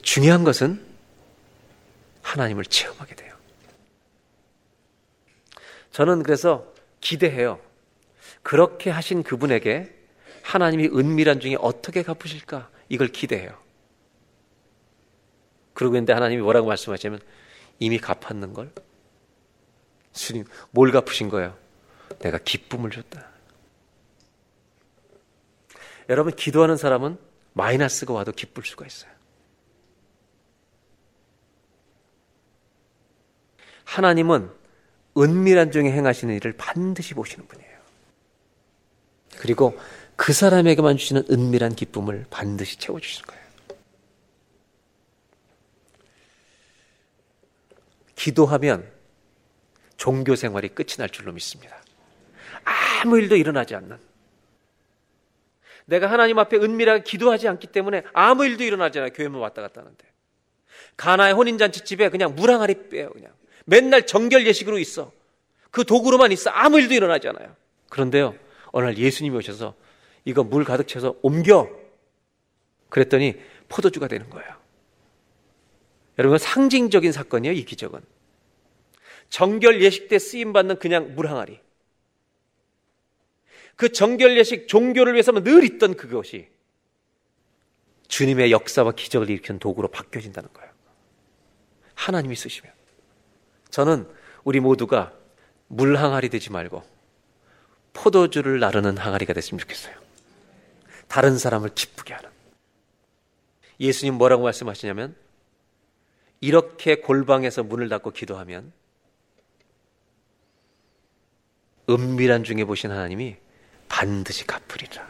중요한 0.03 0.45
것은 0.45 0.85
하나님을 2.23 2.65
체험하게 2.65 3.15
돼요. 3.15 3.35
저는 5.93 6.23
그래서 6.23 6.73
기대해요. 7.01 7.59
그렇게 8.49 8.89
하신 8.89 9.25
그분에게 9.25 9.95
하나님이 10.43 10.87
은밀한 10.87 11.41
중에 11.41 11.59
어떻게 11.61 12.03
갚으실까? 12.03 12.71
이걸 12.89 13.09
기대해요. 13.09 13.55
그러고 15.75 15.97
있는데 15.97 16.15
하나님이 16.15 16.41
뭐라고 16.41 16.67
말씀하시냐면 16.67 17.21
이미 17.79 17.99
갚았는 17.99 18.55
걸. 18.55 18.73
주님, 20.15 20.47
뭘 20.71 20.93
갚으신 20.93 21.29
거예요? 21.29 21.59
내가 22.21 22.39
기쁨을 22.39 22.91
줬다. 22.91 23.29
여러분, 26.09 26.35
기도하는 26.35 26.79
사람은 26.79 27.19
마이너스가 27.53 28.15
와도 28.15 28.33
기쁠 28.33 28.65
수가 28.65 28.87
있어요. 28.87 29.13
하나님은 33.85 34.51
은밀한 35.19 35.71
중에 35.71 35.93
행하시는 35.93 36.35
일을 36.35 36.55
반드시 36.55 37.13
보시는 37.13 37.47
분이에요. 37.47 37.68
그리고 39.39 39.79
그 40.17 40.33
사람에게만 40.33 40.97
주시는 40.97 41.25
은밀한 41.31 41.75
기쁨을 41.75 42.27
반드시 42.29 42.79
채워주시는 42.79 43.27
거예요. 43.27 43.43
기도하면 48.17 48.91
종교 49.97 50.35
생활이 50.35 50.69
끝이 50.69 50.97
날 50.99 51.09
줄로 51.09 51.33
믿습니다. 51.33 51.77
아무 52.65 53.19
일도 53.19 53.37
일어나지 53.37 53.75
않는. 53.77 53.97
내가 55.87 56.11
하나님 56.11 56.39
앞에 56.39 56.57
은밀하게 56.57 57.05
기도하지 57.05 57.49
않기 57.49 57.69
때문에 57.69 58.03
아무 58.13 58.45
일도 58.45 58.65
일어나지 58.65 58.99
않아요. 58.99 59.13
교회만 59.13 59.41
왔다 59.41 59.63
갔다 59.63 59.81
하는데. 59.81 60.05
가나의 60.97 61.33
혼인잔치 61.33 61.85
집에 61.85 62.09
그냥 62.11 62.35
물 62.35 62.51
항아리 62.51 62.89
빼요, 62.89 63.11
그냥. 63.11 63.33
맨날 63.65 64.05
정결 64.05 64.47
예식으로 64.47 64.79
있어. 64.79 65.13
그 65.71 65.85
도구로만 65.85 66.33
있어. 66.33 66.51
아무 66.51 66.79
일도 66.81 66.95
일어나지 66.95 67.29
않아요. 67.29 67.55
그런데요, 67.89 68.35
어느 68.73 68.87
날 68.87 68.99
예수님이 68.99 69.37
오셔서 69.37 69.75
이거 70.25 70.45
물 70.45 70.65
가득 70.65 70.87
채워서 70.89 71.19
옮겨. 71.23 71.69
그랬더니 72.89 73.35
포도주가 73.69 74.09
되는 74.09 74.29
거예요. 74.31 74.57
여러분, 76.19 76.39
상징적인 76.39 77.13
사건이에요, 77.13 77.55
이 77.55 77.65
기적은. 77.65 78.01
정결 79.29 79.83
예식 79.83 80.09
때 80.09 80.19
쓰임받는 80.19 80.79
그냥 80.79 81.15
물 81.15 81.29
항아리. 81.29 81.61
그 83.77 83.93
정결 83.93 84.37
예식 84.37 84.67
종교를 84.67 85.13
위해서만 85.13 85.45
늘 85.45 85.65
있던 85.65 85.95
그것이 85.95 86.49
주님의 88.09 88.51
역사와 88.51 88.93
기적을 88.93 89.31
일으키는 89.31 89.61
도구로 89.61 89.89
바뀌어진다는 89.89 90.53
거예요. 90.53 90.73
하나님이 91.95 92.35
쓰시면. 92.35 92.73
저는 93.71 94.09
우리 94.45 94.61
모두가 94.61 95.13
물 95.69 95.97
항아리 95.97 96.31
되지 96.31 96.51
말고 96.51 96.83
포도주를 97.99 98.61
나르는 98.61 98.97
항아리가 98.97 99.33
됐으면 99.33 99.59
좋겠어요. 99.59 99.95
다른 101.09 101.37
사람을 101.37 101.71
기쁘게 101.75 102.15
하는. 102.15 102.31
예수님 103.81 104.15
뭐라고 104.15 104.45
말씀하시냐면 104.45 105.17
이렇게 106.41 106.97
골방에서 106.97 107.65
문을 107.65 107.89
닫고 107.89 108.13
기도하면 108.13 108.73
은밀한 111.91 112.45
중에 112.45 112.65
보신 112.65 112.91
하나님이 112.91 113.37
반드시 113.89 114.47
갚으리라. 114.47 115.09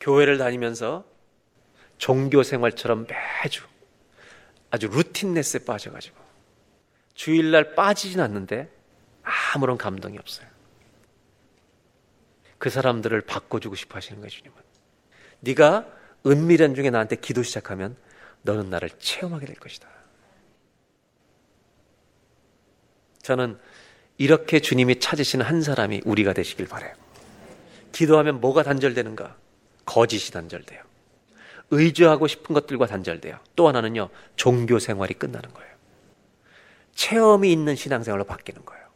교회를 0.00 0.36
다니면서 0.36 1.04
종교 1.96 2.42
생활처럼 2.42 3.06
매주 3.06 3.64
아주 4.70 4.88
루틴네스에 4.88 5.60
빠져가지고 5.64 6.16
주일날 7.14 7.74
빠지진 7.74 8.20
않는데 8.20 8.77
아무런 9.54 9.76
감동이 9.78 10.18
없어요. 10.18 10.46
그 12.58 12.70
사람들을 12.70 13.20
바꿔주고 13.22 13.74
싶어 13.76 13.96
하시는 13.96 14.20
거예요, 14.20 14.30
주님은. 14.30 14.56
네가 15.40 15.86
은밀한 16.26 16.74
중에 16.74 16.90
나한테 16.90 17.16
기도 17.16 17.42
시작하면 17.42 17.96
너는 18.42 18.70
나를 18.70 18.90
체험하게 18.98 19.46
될 19.46 19.56
것이다. 19.56 19.88
저는 23.22 23.58
이렇게 24.16 24.58
주님이 24.58 24.98
찾으시는 24.98 25.44
한 25.44 25.62
사람이 25.62 26.02
우리가 26.04 26.32
되시길 26.32 26.66
바래요. 26.66 26.94
기도하면 27.92 28.40
뭐가 28.40 28.62
단절되는가? 28.62 29.36
거짓이 29.84 30.32
단절돼요. 30.32 30.82
의지하고 31.70 32.26
싶은 32.26 32.54
것들과 32.54 32.86
단절돼요. 32.86 33.38
또 33.54 33.68
하나는요, 33.68 34.08
종교 34.36 34.78
생활이 34.78 35.14
끝나는 35.14 35.52
거예요. 35.52 35.68
체험이 36.94 37.52
있는 37.52 37.76
신앙생활로 37.76 38.24
바뀌는 38.24 38.64
거예요. 38.64 38.87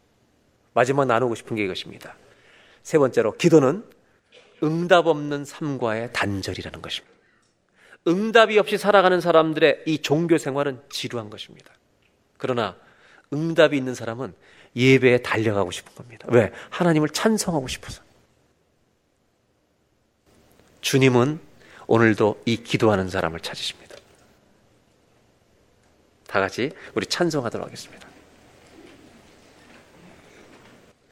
마지막 0.74 1.04
나누고 1.06 1.34
싶은 1.34 1.56
게 1.56 1.64
이것입니다. 1.64 2.16
세 2.82 2.98
번째로, 2.98 3.36
기도는 3.36 3.84
응답 4.62 5.06
없는 5.06 5.44
삶과의 5.44 6.12
단절이라는 6.12 6.82
것입니다. 6.82 7.12
응답이 8.06 8.58
없이 8.58 8.78
살아가는 8.78 9.20
사람들의 9.20 9.84
이 9.86 9.98
종교 9.98 10.38
생활은 10.38 10.80
지루한 10.90 11.30
것입니다. 11.30 11.72
그러나 12.36 12.76
응답이 13.32 13.76
있는 13.76 13.94
사람은 13.94 14.34
예배에 14.74 15.18
달려가고 15.18 15.70
싶은 15.70 15.94
겁니다. 15.94 16.26
왜? 16.30 16.52
하나님을 16.70 17.10
찬성하고 17.10 17.68
싶어서. 17.68 18.02
주님은 20.80 21.40
오늘도 21.86 22.42
이 22.46 22.56
기도하는 22.56 23.08
사람을 23.08 23.40
찾으십니다. 23.40 23.96
다 26.26 26.40
같이 26.40 26.72
우리 26.94 27.06
찬송하도록 27.06 27.66
하겠습니다. 27.66 28.11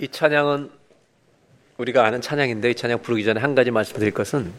이 0.01 0.09
찬양은 0.09 0.70
우리가 1.76 2.07
아는 2.07 2.22
찬양인데 2.22 2.70
이 2.70 2.74
찬양 2.74 3.03
부르기 3.03 3.22
전에 3.22 3.38
한 3.38 3.55
가지 3.55 3.70
말씀드릴 3.70 4.12
것은 4.12 4.51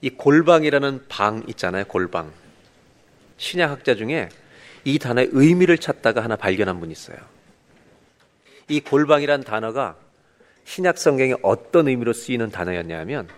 이 0.00 0.10
골방이라는 0.10 1.06
방 1.08 1.44
있잖아요. 1.46 1.84
골방. 1.84 2.32
신약학자 3.36 3.94
중에 3.94 4.28
이 4.82 4.98
단어의 4.98 5.28
의미를 5.30 5.78
찾다가 5.78 6.24
하나 6.24 6.34
발견한 6.34 6.80
분이 6.80 6.90
있어요. 6.90 7.16
이 8.68 8.80
골방이란 8.80 9.44
단어가 9.44 9.96
신약 10.64 10.98
성경에 10.98 11.34
어떤 11.42 11.86
의미로 11.86 12.12
쓰이는 12.12 12.50
단어였냐면 12.50 13.28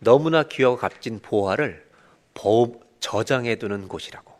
너무나 0.00 0.42
귀하고 0.42 0.78
값진 0.78 1.20
보화를 1.20 1.86
저장해 2.98 3.54
두는 3.54 3.86
곳이라고. 3.86 4.32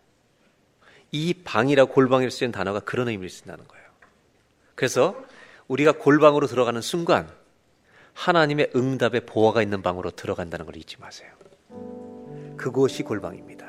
이 1.12 1.34
방이라 1.34 1.84
골방이라 1.84 2.30
쓰이는 2.30 2.50
단어가 2.50 2.80
그런 2.80 3.08
의미를 3.08 3.30
쓴다는 3.30 3.64
거예요. 3.68 3.86
그래서 4.74 5.24
우리가 5.68 5.92
골방으로 5.92 6.46
들어가는 6.46 6.80
순간 6.80 7.28
하나님의 8.14 8.72
응답의 8.74 9.26
보화가 9.26 9.62
있는 9.62 9.82
방으로 9.82 10.10
들어간다는 10.10 10.66
걸 10.66 10.76
잊지 10.76 10.96
마세요. 11.00 11.30
그곳이 12.56 13.02
골방입니다. 13.02 13.66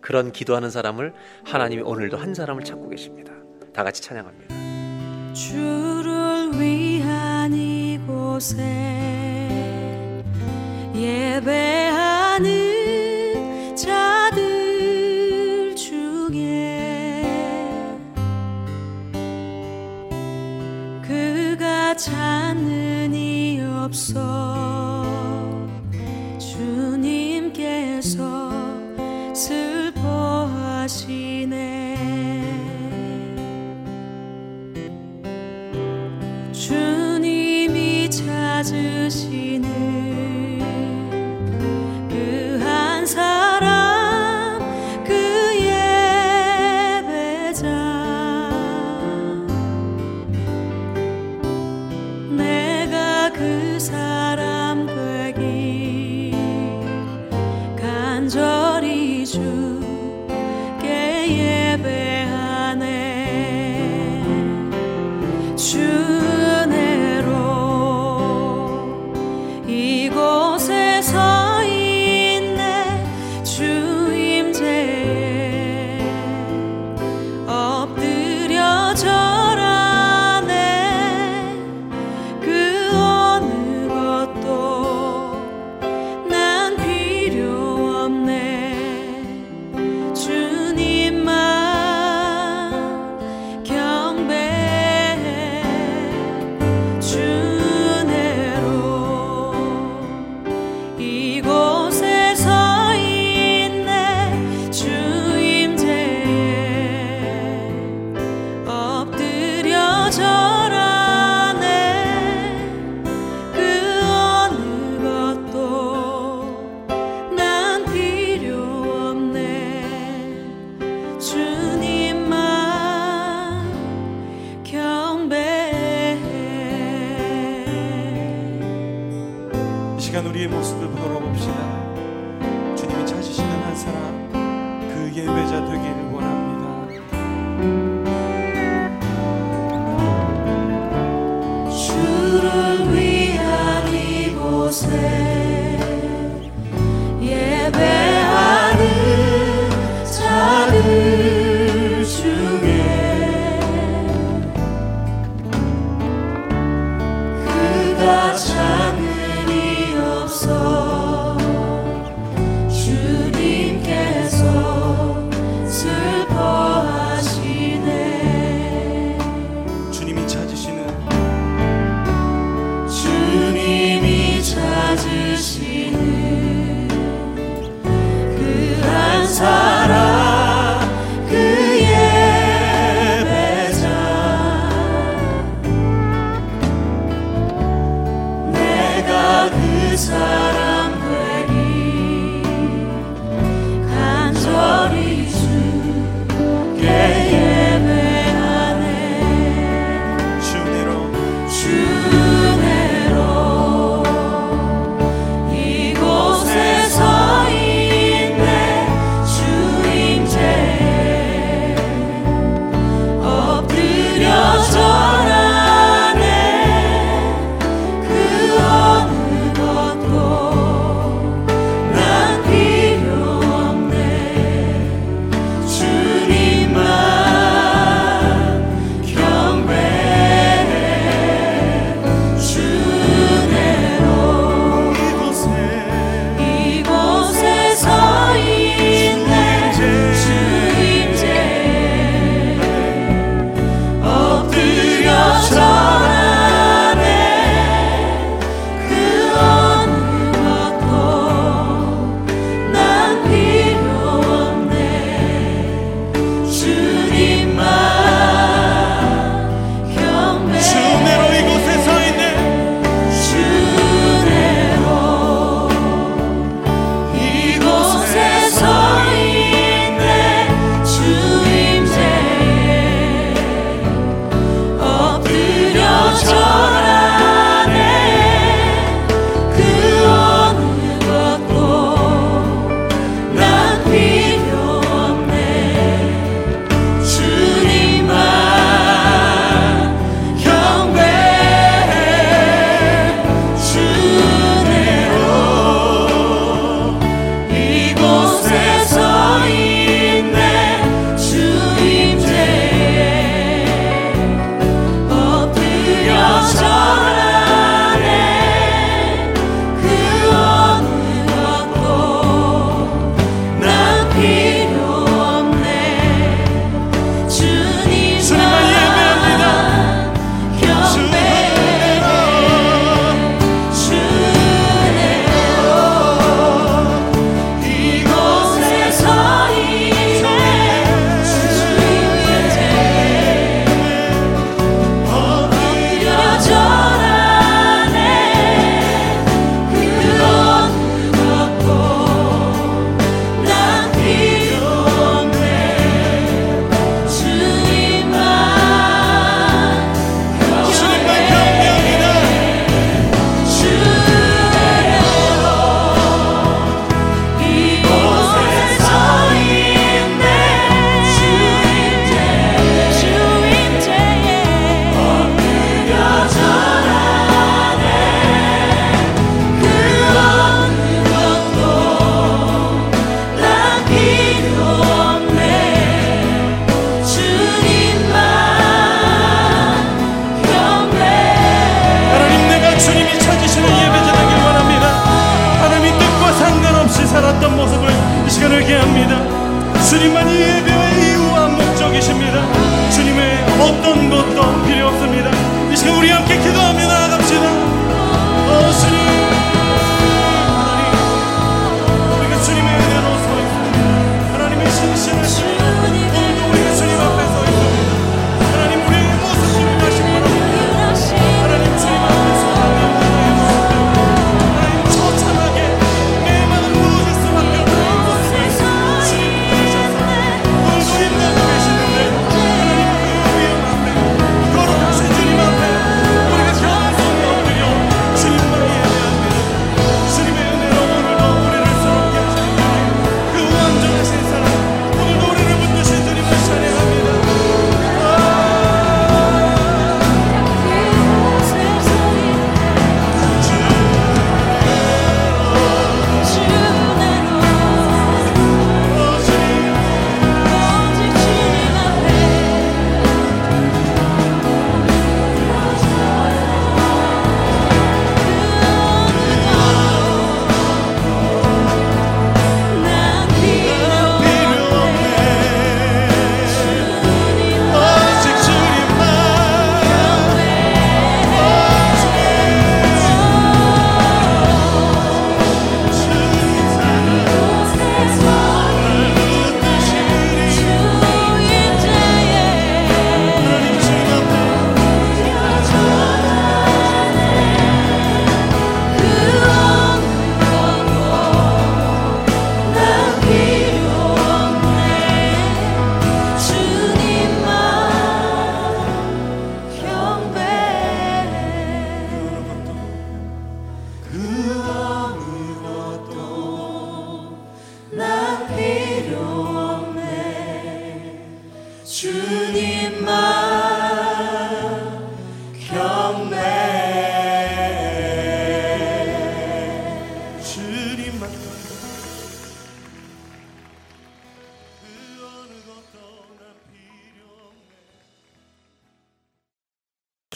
그런 0.00 0.32
기도하는 0.32 0.70
사람을 0.70 1.12
하나님이 1.44 1.82
오늘도 1.82 2.16
한 2.16 2.34
사람을 2.34 2.64
찾고 2.64 2.88
계십니다. 2.88 3.32
다 3.72 3.84
같이 3.84 4.00
찬양합니다. 4.02 4.54
주를 5.34 6.52
위한 6.58 7.52
이곳에 7.52 8.64
예배하는 10.94 12.79
찾는 22.00 23.12
이 23.12 23.60
없어. 23.60 25.04
주님께서 26.38 28.16
슬퍼하시네. 29.34 30.70
주님이 36.52 38.08
찾으 38.08 38.99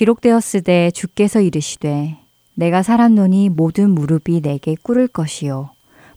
기록되었으되 0.05 0.91
주께서 0.91 1.41
이르시되 1.41 2.19
내가 2.55 2.83
살았노니 2.83 3.49
모든 3.49 3.91
무릎이 3.91 4.43
내게 4.43 4.77
꿇을 4.83 5.09
것이요 5.09 5.71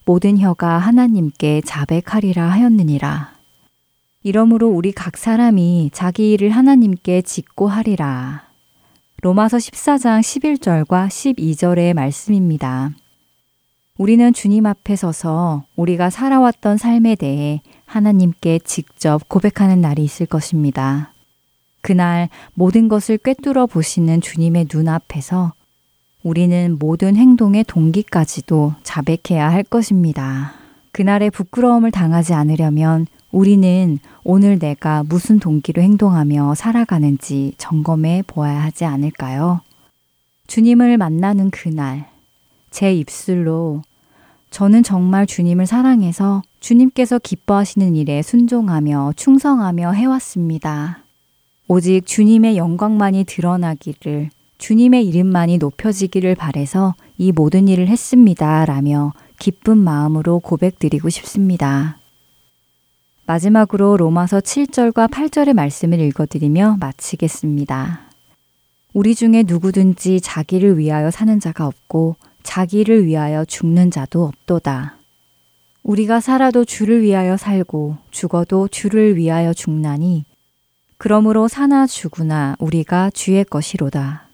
모든 0.06 0.38
혀가 0.38 0.78
하나님께 0.78 1.62
자백하리라 1.66 2.50
하였느니라. 2.50 3.34
이러므로 4.24 4.68
우리 4.70 4.92
각 4.92 5.18
사람이 5.18 5.92
자기 5.94 6.34
일을 6.34 6.50
하나님께 6.50 7.22
짓고 7.22 7.68
하리라. 7.68 8.44
로마서 9.22 9.58
14장 9.58 10.22
11절과 10.22 11.08
12절의 11.08 11.94
말씀입니다. 11.94 12.92
우리는 13.98 14.32
주님 14.34 14.66
앞에 14.66 14.96
서서 14.96 15.64
우리가 15.76 16.10
살아왔던 16.10 16.78
삶에 16.78 17.16
대해 17.16 17.62
하나님께 17.86 18.60
직접 18.60 19.28
고백하는 19.28 19.82
날이 19.82 20.04
있을 20.04 20.26
것입니다. 20.26 21.14
그날 21.88 22.28
모든 22.54 22.90
것을 22.90 23.18
꿰뚫어 23.18 23.66
보시는 23.66 24.20
주님의 24.20 24.68
눈앞에서 24.74 25.54
우리는 26.22 26.76
모든 26.78 27.16
행동의 27.16 27.64
동기까지도 27.64 28.74
자백해야 28.84 29.50
할 29.50 29.64
것입니다. 29.64 30.52
그날의 30.92 31.32
부끄러움을 31.32 31.92
당하지 31.92 32.34
않으려면 32.34 33.08
우리는 33.32 34.00
오늘 34.26 34.60
내가 34.60 35.04
무슨 35.08 35.40
동기로 35.40 35.82
행동하며 35.82 36.56
살아가는지 36.56 37.54
점검해 37.58 38.26
보아야 38.28 38.62
하지 38.64 38.84
않을까요? 38.84 39.62
주님을 40.48 40.98
만나는 40.98 41.52
그날, 41.52 42.10
제 42.70 42.94
입술로 42.94 43.82
저는 44.50 44.84
정말 44.84 45.26
주님을 45.26 45.66
사랑해서 45.66 46.42
주님께서 46.60 47.18
기뻐하시는 47.20 47.96
일에 47.96 48.22
순종하며 48.22 49.14
충성하며 49.16 49.94
해왔습니다. 49.94 51.07
오직 51.70 52.06
주님의 52.06 52.56
영광만이 52.56 53.26
드러나기를, 53.26 54.30
주님의 54.58 55.06
이름만이 55.06 55.58
높여지기를 55.58 56.36
바래서 56.36 56.96
이 57.18 57.34
모든 57.34 57.68
일을 57.68 57.90
했습니다. 57.90 58.64
라며 58.66 59.12
기쁜 59.38 59.78
마음으로 59.78 60.40
고백드리고 60.40 61.10
싶습니다. 61.10 61.98
마지막으로 63.26 63.98
로마서 63.98 64.40
7절과 64.40 65.12
8절의 65.12 65.54
말씀을 65.54 66.00
읽어드리며 66.00 66.78
마치겠습니다. 66.80 68.02
우리 68.94 69.14
중에 69.14 69.44
누구든지 69.46 70.22
자기를 70.22 70.78
위하여 70.78 71.12
사는 71.12 71.38
자가 71.38 71.68
없고 71.68 72.16
자기를 72.44 73.06
위하여 73.06 73.44
죽는 73.44 73.92
자도 73.92 74.24
없도다. 74.24 74.96
우리가 75.84 76.22
살아도 76.22 76.64
주를 76.64 77.02
위하여 77.02 77.36
살고 77.36 77.98
죽어도 78.12 78.70
주를 78.70 79.18
위하여 79.18 79.54
죽나니 79.54 80.24
그러므로 80.98 81.48
사나 81.48 81.86
죽으나 81.86 82.56
우리가 82.60 83.12
주의 83.12 83.44
것이로다. 83.44 84.28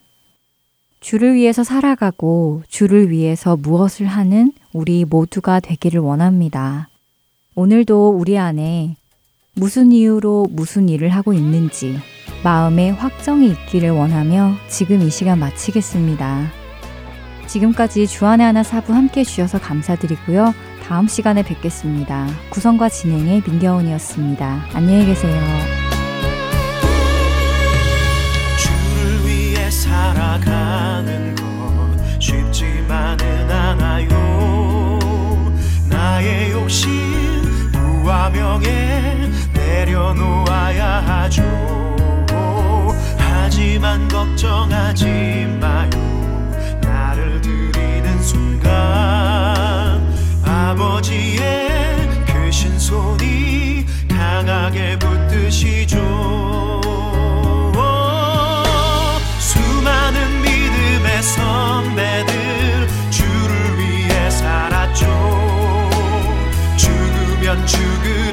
주를 1.02 1.36
위해서 1.36 1.64
살아가고 1.64 2.64
주를 2.70 3.10
위해서 3.10 3.58
무엇을 3.58 4.06
하는 4.06 4.54
우리 4.72 5.04
모두가 5.04 5.60
되기를 5.60 6.00
원합니다. 6.00 6.88
오늘도 7.56 8.12
우리 8.12 8.38
안에 8.38 8.96
무슨 9.54 9.92
이유로 9.92 10.48
무슨 10.50 10.88
일을 10.88 11.10
하고 11.10 11.34
있는지 11.34 11.98
마음에 12.44 12.90
확정이 12.90 13.48
있기를 13.50 13.92
원하며 13.92 14.56
지금 14.70 15.02
이 15.02 15.10
시간 15.10 15.40
마치겠습니다. 15.40 16.48
지금까지 17.48 18.08
주안의 18.08 18.46
하나 18.46 18.64
사부 18.64 18.94
함께 18.94 19.20
해주셔서 19.20 19.60
감사드리고요. 19.60 20.54
다음 20.82 21.08
시간에 21.08 21.44
뵙겠습니다. 21.44 22.28
구성과 22.50 22.90
진행의 22.90 23.44
민경훈이었습니다. 23.46 24.70
안녕히 24.74 25.06
계세요. 25.06 25.83
살아가는 30.34 31.36
것 31.36 32.20
쉽지만은 32.20 33.52
않아요. 33.52 35.00
나의 35.88 36.52
욕심 36.52 36.90
부와 37.72 38.30
명예 38.30 39.30
내려놓아야 39.54 41.02
하죠. 41.06 41.44
하지만 43.18 44.08
걱정하지 44.08 45.06
마요. 45.62 45.90
나를 46.82 47.40
들이는 47.42 48.24
순간 48.24 48.72
아버지의 50.44 52.26
크신 52.26 52.80
손이 52.80 53.86
강하게 54.10 54.98
붙드시죠 54.98 56.83
선배들 61.24 62.88
주를 63.10 63.80
위해 63.80 64.30
살았죠. 64.30 65.06
죽으면 66.76 67.66
죽으 67.66 68.33